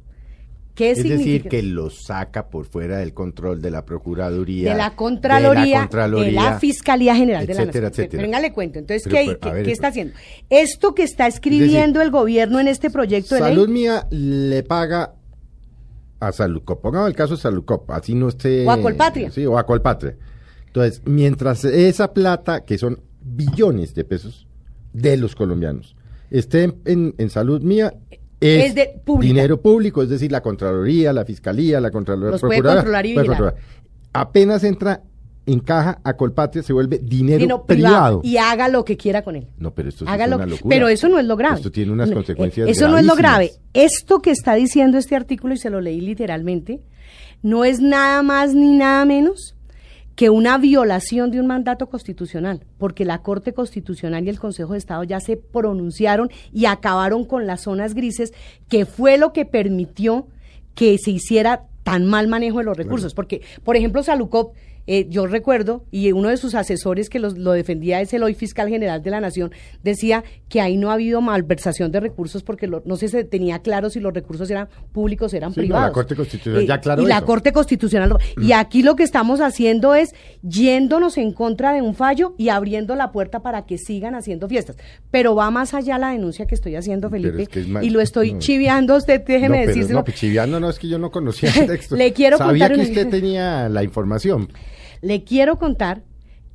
es 0.77 1.03
decir, 1.03 1.47
que 1.47 1.63
los 1.63 2.03
saca 2.03 2.49
por 2.49 2.65
fuera 2.65 2.97
del 2.97 3.13
control 3.13 3.61
de 3.61 3.71
la 3.71 3.85
Procuraduría, 3.85 4.71
de 4.71 4.77
la 4.77 4.95
Contraloría, 4.95 5.89
de 5.89 6.31
la, 6.31 6.59
Fiscalía 6.59 7.15
General 7.15 7.47
de 7.47 7.53
la 7.53 7.65
Nación. 7.65 7.85
Etcétera. 7.85 8.21
Venga, 8.21 8.39
le 8.39 8.51
cuento. 8.51 8.79
Entonces, 8.79 9.07
¿qué, 9.07 9.37
¿qué, 9.39 9.71
está 9.71 9.87
haciendo? 9.87 10.13
Esto 10.49 10.93
que 10.93 11.03
está 11.03 11.27
escribiendo 11.27 12.01
el 12.01 12.11
gobierno 12.11 12.59
en 12.59 12.67
este 12.67 12.89
proyecto 12.89 13.35
de 13.35 13.41
Salud 13.41 13.69
Mía 13.69 14.05
le 14.09 14.63
paga 14.63 15.13
a 16.19 16.31
Saludcop. 16.31 16.81
Pongamos 16.81 17.09
el 17.09 17.15
caso 17.15 17.35
de 17.35 17.41
Saludcop, 17.41 17.89
así 17.91 18.13
no 18.15 18.29
esté... 18.29 18.65
O 18.65 18.71
a 18.71 18.81
Colpatria. 18.81 19.31
Sí, 19.31 19.45
o 19.45 19.57
a 19.57 19.65
Colpatria. 19.65 20.17
Entonces, 20.67 21.01
mientras 21.05 21.63
esa 21.63 22.13
plata, 22.13 22.65
que 22.65 22.77
son 22.77 22.99
billones 23.21 23.95
de 23.95 24.03
pesos 24.03 24.47
de 24.91 25.15
los 25.15 25.35
colombianos, 25.35 25.95
esté 26.31 26.75
en, 26.85 27.15
en 27.17 27.29
Salud 27.29 27.61
Mía, 27.61 27.93
es, 28.39 28.75
de 28.75 29.01
dinero 29.19 29.61
público, 29.61 30.03
es 30.03 30.09
decir, 30.09 30.31
la 30.31 30.41
Contraloría, 30.41 31.13
la 31.13 31.25
Fiscalía, 31.25 31.79
la 31.79 31.91
Contraloría, 31.91 32.31
Los 32.31 32.41
puede 32.41 32.61
controlar 32.61 33.05
y 33.05 33.15
Apenas 34.13 34.63
entra 34.63 35.01
en 35.45 35.59
caja 35.59 35.99
a 36.03 36.13
Colpatria 36.15 36.63
se 36.63 36.73
vuelve 36.73 36.99
dinero, 36.99 37.65
privado, 37.65 38.21
y 38.23 38.37
haga 38.37 38.67
lo 38.67 38.83
que 38.83 38.97
quiera 38.97 39.23
con 39.23 39.35
él. 39.35 39.47
No, 39.57 39.71
pero 39.73 39.89
esto 39.89 40.05
es 40.05 40.11
una 40.11 40.27
locura. 40.27 40.59
Pero 40.67 40.87
eso 40.87 41.07
no 41.07 41.19
es 41.19 41.25
lo 41.25 41.35
grave. 41.35 41.57
Esto 41.57 41.71
tiene 41.71 41.91
unas 41.91 42.11
consecuencias 42.11 42.67
Eso 42.67 42.87
no 42.87 42.97
es 42.97 43.05
lo 43.05 43.15
grave. 43.15 43.51
Esto 43.73 44.19
que 44.19 44.31
está 44.31 44.55
diciendo 44.55 44.97
este 44.97 45.15
artículo 45.15 45.53
y 45.53 45.57
se 45.57 45.69
lo 45.69 45.81
leí 45.81 46.01
literalmente, 46.01 46.81
no 47.43 47.63
es 47.63 47.79
nada 47.79 48.23
más 48.23 48.53
ni 48.55 48.77
nada 48.77 49.05
menos 49.05 49.54
que 50.15 50.29
una 50.29 50.57
violación 50.57 51.29
de 51.29 51.39
un 51.39 51.47
mandato 51.47 51.87
constitucional, 51.87 52.61
porque 52.77 53.05
la 53.05 53.21
Corte 53.21 53.53
Constitucional 53.53 54.25
y 54.25 54.29
el 54.29 54.39
Consejo 54.39 54.73
de 54.73 54.79
Estado 54.79 55.03
ya 55.03 55.19
se 55.19 55.37
pronunciaron 55.37 56.31
y 56.53 56.65
acabaron 56.65 57.25
con 57.25 57.47
las 57.47 57.61
zonas 57.61 57.93
grises, 57.93 58.33
que 58.69 58.85
fue 58.85 59.17
lo 59.17 59.33
que 59.33 59.45
permitió 59.45 60.27
que 60.73 60.97
se 60.97 61.11
hiciera 61.11 61.65
tan 61.83 62.05
mal 62.05 62.27
manejo 62.27 62.59
de 62.59 62.65
los 62.65 62.77
recursos. 62.77 63.13
Porque, 63.13 63.41
por 63.63 63.75
ejemplo, 63.75 64.03
Salucop 64.03 64.55
eh, 64.87 65.07
yo 65.09 65.25
recuerdo, 65.25 65.85
y 65.91 66.11
uno 66.11 66.29
de 66.29 66.37
sus 66.37 66.55
asesores 66.55 67.09
que 67.09 67.19
lo 67.19 67.51
defendía 67.51 68.01
es 68.01 68.13
el 68.13 68.23
hoy 68.23 68.35
fiscal 68.35 68.69
general 68.69 69.01
de 69.01 69.09
la 69.09 69.19
Nación, 69.19 69.51
decía 69.83 70.23
que 70.49 70.61
ahí 70.61 70.77
no 70.77 70.91
ha 70.91 70.93
habido 70.93 71.21
malversación 71.21 71.91
de 71.91 71.99
recursos 71.99 72.43
porque 72.43 72.67
no 72.67 72.95
se 72.97 73.23
tenía 73.23 73.59
claro 73.59 73.89
si 73.89 73.99
los 73.99 74.13
recursos 74.13 74.49
eran 74.49 74.69
públicos 74.91 75.33
o 75.33 75.37
eran 75.37 75.53
privados. 75.53 75.87
la 75.87 75.93
Corte 75.93 76.15
Constitucional 76.15 76.65
ya 76.65 76.79
claro. 76.79 77.03
Y 77.03 77.05
la 77.07 77.21
Corte 77.21 77.51
Constitucional. 77.51 78.17
Y 78.41 78.51
aquí 78.51 78.83
lo 78.83 78.95
que 78.95 79.03
estamos 79.03 79.41
haciendo 79.41 79.95
es 79.95 80.13
yéndonos 80.41 81.17
en 81.17 81.33
contra 81.33 81.73
de 81.73 81.81
un 81.81 81.95
fallo 81.95 82.35
y 82.37 82.49
abriendo 82.49 82.95
la 82.95 83.11
puerta 83.11 83.41
para 83.41 83.65
que 83.65 83.77
sigan 83.77 84.15
haciendo 84.15 84.47
fiestas. 84.47 84.77
Pero 85.11 85.35
va 85.35 85.49
más 85.51 85.73
allá 85.73 85.97
la 85.97 86.11
denuncia 86.11 86.45
que 86.45 86.55
estoy 86.55 86.75
haciendo, 86.75 87.09
Felipe, 87.09 87.47
y 87.81 87.89
lo 87.89 88.01
estoy 88.01 88.37
chiviando 88.39 88.93
a 88.93 88.97
usted, 88.97 89.23
déjeme 89.25 89.65
decírselo. 89.65 90.03
No, 90.05 90.13
chiviando 90.13 90.59
no, 90.59 90.69
es 90.69 90.79
que 90.79 90.87
yo 90.87 90.99
no 90.99 91.11
conocía 91.11 91.49
el 91.49 91.67
texto. 91.67 91.95
Le 91.95 92.13
quiero 92.13 92.37
Sabía 92.37 92.69
que 92.69 92.81
usted 92.81 93.09
tenía 93.09 93.69
la 93.69 93.83
información. 93.83 94.49
Le 95.01 95.23
quiero 95.23 95.57
contar 95.57 96.03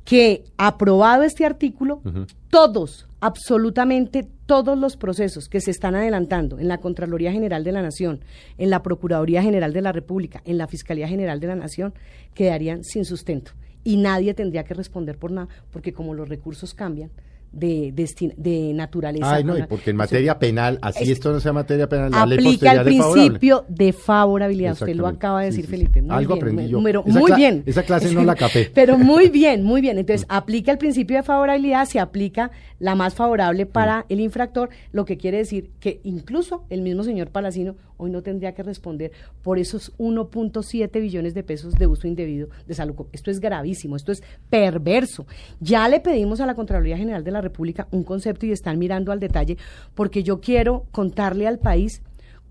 que 0.03 0.45
aprobado 0.57 1.23
este 1.23 1.45
artículo, 1.45 2.01
todos, 2.49 3.07
absolutamente 3.19 4.27
todos 4.45 4.77
los 4.77 4.97
procesos 4.97 5.47
que 5.47 5.61
se 5.61 5.71
están 5.71 5.95
adelantando 5.95 6.59
en 6.59 6.67
la 6.67 6.79
Contraloría 6.79 7.31
General 7.31 7.63
de 7.63 7.71
la 7.71 7.81
Nación, 7.81 8.21
en 8.57 8.69
la 8.69 8.83
Procuraduría 8.83 9.41
General 9.43 9.73
de 9.73 9.81
la 9.81 9.91
República, 9.91 10.41
en 10.45 10.57
la 10.57 10.67
Fiscalía 10.67 11.07
General 11.07 11.39
de 11.39 11.47
la 11.47 11.55
Nación, 11.55 11.93
quedarían 12.33 12.83
sin 12.83 13.05
sustento. 13.05 13.51
Y 13.83 13.97
nadie 13.97 14.33
tendría 14.33 14.63
que 14.63 14.73
responder 14.73 15.17
por 15.17 15.31
nada, 15.31 15.47
porque 15.71 15.93
como 15.93 16.13
los 16.13 16.29
recursos 16.29 16.73
cambian, 16.73 17.11
de, 17.51 17.93
destin- 17.93 18.33
de 18.37 18.73
naturaleza. 18.73 19.33
Ay, 19.35 19.43
no, 19.43 19.57
y 19.57 19.63
porque 19.63 19.89
en 19.89 19.97
materia 19.97 20.39
penal, 20.39 20.79
así 20.81 21.03
Es- 21.03 21.09
esto 21.09 21.31
no 21.33 21.39
sea 21.39 21.51
materia 21.53 21.87
penal, 21.89 22.11
la 22.11 22.21
aplica 22.21 22.71
el 22.73 22.83
principio 22.83 23.65
de 23.67 23.91
favorabilidad. 23.93 24.73
Usted 24.73 24.95
lo 24.95 25.07
acaba 25.07 25.41
de 25.41 25.47
decir, 25.47 25.65
sí, 25.65 25.71
sí. 25.71 25.77
Felipe. 25.77 26.01
Muy 26.01 26.15
Algo 26.15 26.35
bien, 26.35 26.43
aprendí 26.43 26.73
muy- 26.73 26.91
yo. 26.93 27.03
Esa 27.05 27.19
muy 27.19 27.31
bien. 27.33 27.63
esa 27.65 27.83
clase 27.83 28.13
no 28.13 28.23
la 28.23 28.35
capé. 28.35 28.71
Pero 28.73 28.97
muy 28.97 29.29
bien, 29.29 29.63
muy 29.63 29.81
bien. 29.81 29.97
Entonces, 29.97 30.25
aplica 30.29 30.71
el 30.71 30.77
principio 30.77 31.17
de 31.17 31.23
favorabilidad, 31.23 31.85
se 31.85 31.99
aplica 31.99 32.51
la 32.79 32.95
más 32.95 33.13
favorable 33.15 33.65
para 33.65 34.05
el 34.09 34.19
infractor, 34.21 34.69
lo 34.91 35.05
que 35.05 35.17
quiere 35.17 35.37
decir 35.37 35.71
que 35.79 35.99
incluso 36.03 36.63
el 36.69 36.81
mismo 36.81 37.03
señor 37.03 37.29
Palacino 37.29 37.75
hoy 37.97 38.09
no 38.09 38.23
tendría 38.23 38.53
que 38.53 38.63
responder 38.63 39.11
por 39.43 39.59
esos 39.59 39.95
1.7 39.99 40.99
billones 40.99 41.33
de 41.35 41.43
pesos 41.43 41.75
de 41.75 41.85
uso 41.85 42.07
indebido 42.07 42.47
de 42.65 42.73
salud. 42.73 42.95
Esto 43.11 43.29
es 43.29 43.39
gravísimo, 43.39 43.95
esto 43.95 44.11
es 44.11 44.23
perverso. 44.49 45.27
Ya 45.59 45.87
le 45.87 45.99
pedimos 45.99 46.39
a 46.41 46.45
la 46.47 46.55
Contraloría 46.55 46.97
General 46.97 47.23
de 47.23 47.29
la 47.31 47.40
República 47.41 47.87
un 47.91 48.03
concepto 48.03 48.45
y 48.45 48.51
están 48.51 48.79
mirando 48.79 49.11
al 49.11 49.19
detalle 49.19 49.57
porque 49.95 50.23
yo 50.23 50.39
quiero 50.41 50.85
contarle 50.91 51.47
al 51.47 51.59
país 51.59 52.01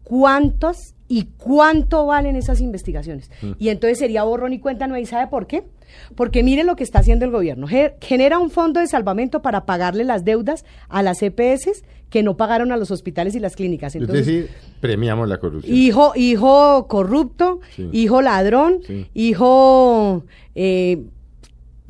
cuántos 0.05 0.95
y 1.09 1.25
cuánto 1.39 2.07
valen 2.07 2.37
esas 2.37 2.61
investigaciones. 2.61 3.31
Y 3.59 3.69
entonces 3.71 3.99
sería 3.99 4.23
borrón 4.23 4.53
y 4.53 4.61
cuenta 4.61 4.87
nueva. 4.87 5.01
¿Y 5.01 5.07
sabe 5.07 5.27
por 5.29 5.47
qué? 5.49 5.65
Porque 6.15 6.45
mire 6.45 6.63
lo 6.63 6.77
que 6.77 6.85
está 6.85 7.01
haciendo 7.01 7.25
el 7.25 7.33
gobierno. 7.33 7.67
Ge- 7.67 7.95
Genera 8.01 8.39
un 8.39 8.51
fondo 8.51 8.79
de 8.79 8.87
salvamento 8.87 9.43
para 9.43 9.67
pagarle 9.67 10.05
las 10.05 10.25
deudas 10.25 10.65
a 10.89 11.03
las 11.03 11.21
EPS 11.23 11.83
que 12.11 12.23
no 12.23 12.37
pagaron 12.37 12.71
a 12.71 12.77
los 12.77 12.91
hospitales 12.93 13.35
y 13.35 13.41
las 13.41 13.57
clínicas. 13.57 13.95
Entonces, 13.97 14.21
es 14.21 14.27
decir, 14.27 14.51
premiamos 14.81 15.29
la 15.29 15.39
corrupción. 15.39 15.77
hijo, 15.77 16.13
hijo 16.15 16.87
corrupto, 16.89 17.61
Sí. 17.75 17.89
hijo 17.93 18.23
ladrón, 18.23 18.79
Sí. 18.87 19.07
hijo... 19.15 20.25
eh, 20.55 21.03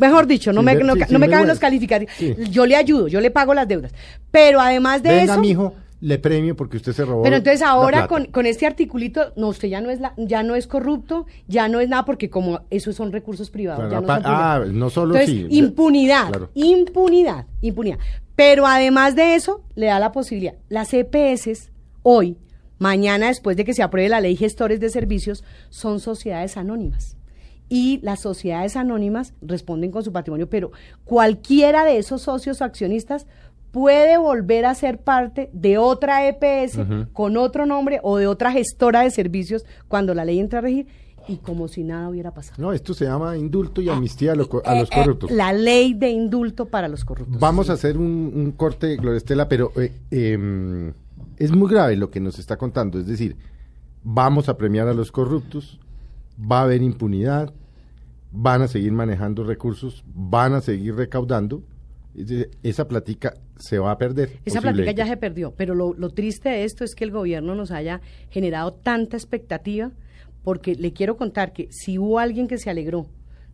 Mejor 0.01 0.27
dicho, 0.27 0.53
no 0.53 0.63
me, 0.63 0.75
no, 0.75 0.95
sí, 0.95 1.01
no 1.11 1.19
me 1.19 1.29
caben 1.29 1.47
los 1.47 1.59
calificativos. 1.59 2.15
Yo 2.51 2.65
le 2.65 2.75
ayudo, 2.75 3.07
yo 3.07 3.21
le 3.21 3.31
pago 3.31 3.53
las 3.53 3.69
deudas. 3.69 3.93
Pero 4.31 4.61
además 4.61 5.03
de 5.03 5.11
Venga, 5.11 5.35
eso... 5.35 5.41
mijo, 5.41 5.75
le 6.01 6.19
premio 6.19 6.57
porque 6.57 6.79
usted 6.79 6.93
se 6.93 7.05
robó 7.05 7.23
Pero 7.23 7.37
entonces 7.37 7.61
ahora 7.61 8.07
con, 8.07 8.25
con 8.27 8.47
este 8.47 8.67
articulito, 8.67 9.35
no, 9.37 9.49
usted 9.49 9.69
ya 9.69 9.83
no 9.83 9.91
es 9.91 10.01
la, 10.01 10.15
ya 10.17 10.43
no 10.43 10.57
es 10.57 10.67
corrupto, 10.67 11.27
ya 11.47 11.69
no 11.69 11.81
es 11.81 11.91
nada, 11.91 12.07
porque 12.07 12.31
como 12.31 12.61
esos 12.71 12.97
son 12.97 13.13
recursos 13.13 13.51
privados, 13.51 13.91
ya 13.91 14.01
no 14.01 14.07
son 14.07 14.23
ah, 14.25 14.65
no 14.67 14.89
solo 14.89 15.15
Entonces, 15.15 15.37
sí, 15.37 15.55
ya- 15.55 15.59
impunidad, 15.59 16.29
claro. 16.29 16.51
impunidad, 16.55 17.47
impunidad. 17.61 17.99
Pero 18.35 18.67
además 18.67 19.15
de 19.15 19.35
eso, 19.35 19.63
le 19.75 19.87
da 19.87 19.99
la 19.99 20.13
posibilidad. 20.13 20.55
Las 20.71 20.95
EPS 20.95 21.71
hoy, 22.03 22.39
mañana 22.79 23.27
después 23.27 23.59
de 23.59 23.67
que 23.67 23.75
se 23.75 23.83
apruebe 23.83 24.09
la 24.09 24.23
ley 24.23 24.37
gestores 24.37 24.81
de 24.81 24.89
servicios, 24.89 25.45
son 25.69 26.01
sociedades 26.01 26.57
anónimas. 26.57 27.19
Y 27.71 28.01
las 28.03 28.21
sociedades 28.21 28.77
anónimas 28.77 29.33
responden 29.41 29.91
con 29.93 30.03
su 30.03 30.13
patrimonio, 30.13 30.51
pero 30.51 30.73
cualquiera 31.05 31.85
de 31.85 31.97
esos 31.99 32.23
socios 32.23 32.61
o 32.61 32.65
accionistas 32.65 33.27
puede 33.71 34.19
volver 34.19 34.67
a 34.67 34.75
ser 34.75 34.99
parte 34.99 35.49
de 35.53 35.79
otra 35.79 36.27
EPS 36.29 36.79
con 37.13 37.37
otro 37.37 37.67
nombre 37.67 38.01
o 38.03 38.17
de 38.19 38.27
otra 38.27 38.51
gestora 38.51 39.03
de 39.03 39.11
servicios 39.13 39.65
cuando 39.87 40.13
la 40.15 40.25
ley 40.25 40.41
entra 40.41 40.59
a 40.59 40.63
regir 40.63 40.89
y 41.29 41.37
como 41.37 41.69
si 41.69 41.85
nada 41.85 42.09
hubiera 42.09 42.33
pasado. 42.35 42.61
No, 42.61 42.73
esto 42.73 42.93
se 42.95 43.05
llama 43.05 43.37
indulto 43.37 43.81
y 43.81 43.89
amnistía 43.89 44.33
a, 44.33 44.35
lo 44.35 44.49
a 44.65 44.75
los 44.75 44.89
Eh, 44.91 44.93
eh, 44.93 44.99
corruptos. 44.99 45.31
la 45.31 45.53
ley 45.53 45.95
de 45.95 46.11
indulto 46.11 46.67
para 46.67 46.89
los 46.89 47.05
corruptos. 47.05 47.39
Vamos 47.39 47.71
a 47.71 47.75
hacer 47.75 47.97
un, 47.97 48.33
un 48.35 48.51
corte, 48.53 48.97
Gloria 48.97 49.19
Estela, 49.19 49.49
pero 49.49 49.71
eh, 49.77 49.93
em, 50.11 50.93
es 51.37 51.53
muy 51.53 51.71
grave 51.71 51.95
lo 51.97 52.11
que 52.11 52.19
nos 52.19 52.41
está 52.41 52.57
contando. 52.57 52.99
Es 52.99 53.07
decir, 53.07 53.37
vamos 54.03 54.49
a 54.49 54.57
premiar 54.57 54.89
a 54.89 54.95
los 54.95 55.13
corruptos, 55.13 55.79
va 56.41 56.61
a 56.61 56.63
haber 56.65 56.83
impunidad, 56.83 57.53
van 58.33 58.63
a 58.63 58.69
seguir 58.69 58.93
manejando 58.93 59.45
recursos, 59.45 60.05
van 60.07 60.55
a 60.55 60.61
seguir 60.61 60.95
recaudando. 60.95 61.63
Esa 62.63 62.89
platica 62.89 63.35
se 63.57 63.79
va 63.79 63.93
a 63.93 63.99
perder. 63.99 64.41
Esa 64.45 64.61
plática 64.61 64.71
posiblemente. 64.73 64.95
ya 64.99 65.07
se 65.07 65.17
perdió, 65.17 65.55
pero 65.57 65.75
lo, 65.75 65.95
lo 65.95 66.11
triste 66.11 66.49
de 66.49 66.65
esto 66.65 66.85
es 66.85 66.95
que 66.95 67.05
el 67.05 67.13
gobierno 67.13 67.55
nos 67.55 67.71
haya 67.71 68.01
generado 68.31 68.73
tanta 68.73 69.17
expectativa, 69.17 69.93
porque 70.43 70.75
le 70.75 70.93
quiero 70.93 71.17
contar 71.17 71.53
que 71.53 71.69
si 71.71 71.99
hubo 71.99 72.19
alguien 72.19 72.49
que 72.49 72.59
se 72.59 72.69
alegró 72.69 73.07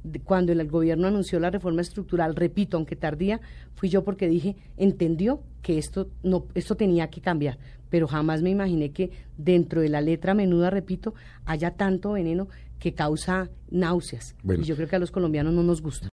de- 0.05 0.21
cuando 0.21 0.53
el, 0.53 0.69
gobierno 0.71 1.07
anunció 1.07 1.39
la 1.39 1.51
reforma 1.51 1.83
estructural, 1.83 2.35
repito, 2.35 2.77
aunque 2.79 2.97
tardía, 2.97 3.41
fui 3.75 3.89
yo 3.91 4.05
porque 4.05 4.27
dije, 4.27 4.57
entendió 4.77 5.43
que 5.63 5.79
esto 5.79 6.09
no 6.23 6.47
esto 6.55 6.77
tenía 6.77 7.09
que 7.11 7.21
cambiar, 7.21 7.59
pero 7.91 8.07
jamás 8.09 8.41
me 8.41 8.51
imaginé 8.51 8.91
que 8.91 9.11
dentro 9.37 9.81
de 9.81 9.91
la 9.91 10.01
letra 10.01 10.33
menuda, 10.33 10.71
repito, 10.71 11.13
haya 11.45 11.73
tanto 11.73 12.13
veneno 12.13 12.49
que 12.79 12.95
causa 12.95 13.49
náuseas. 13.71 14.35
Bueno. 14.43 14.63
Y 14.63 14.67
yo 14.67 14.77
creo 14.77 14.89
que 14.89 14.97
a 14.97 14.99
los 14.99 15.11
colombianos 15.11 15.53
no 15.53 15.63
nos 15.63 15.81
gusta. 15.83 16.05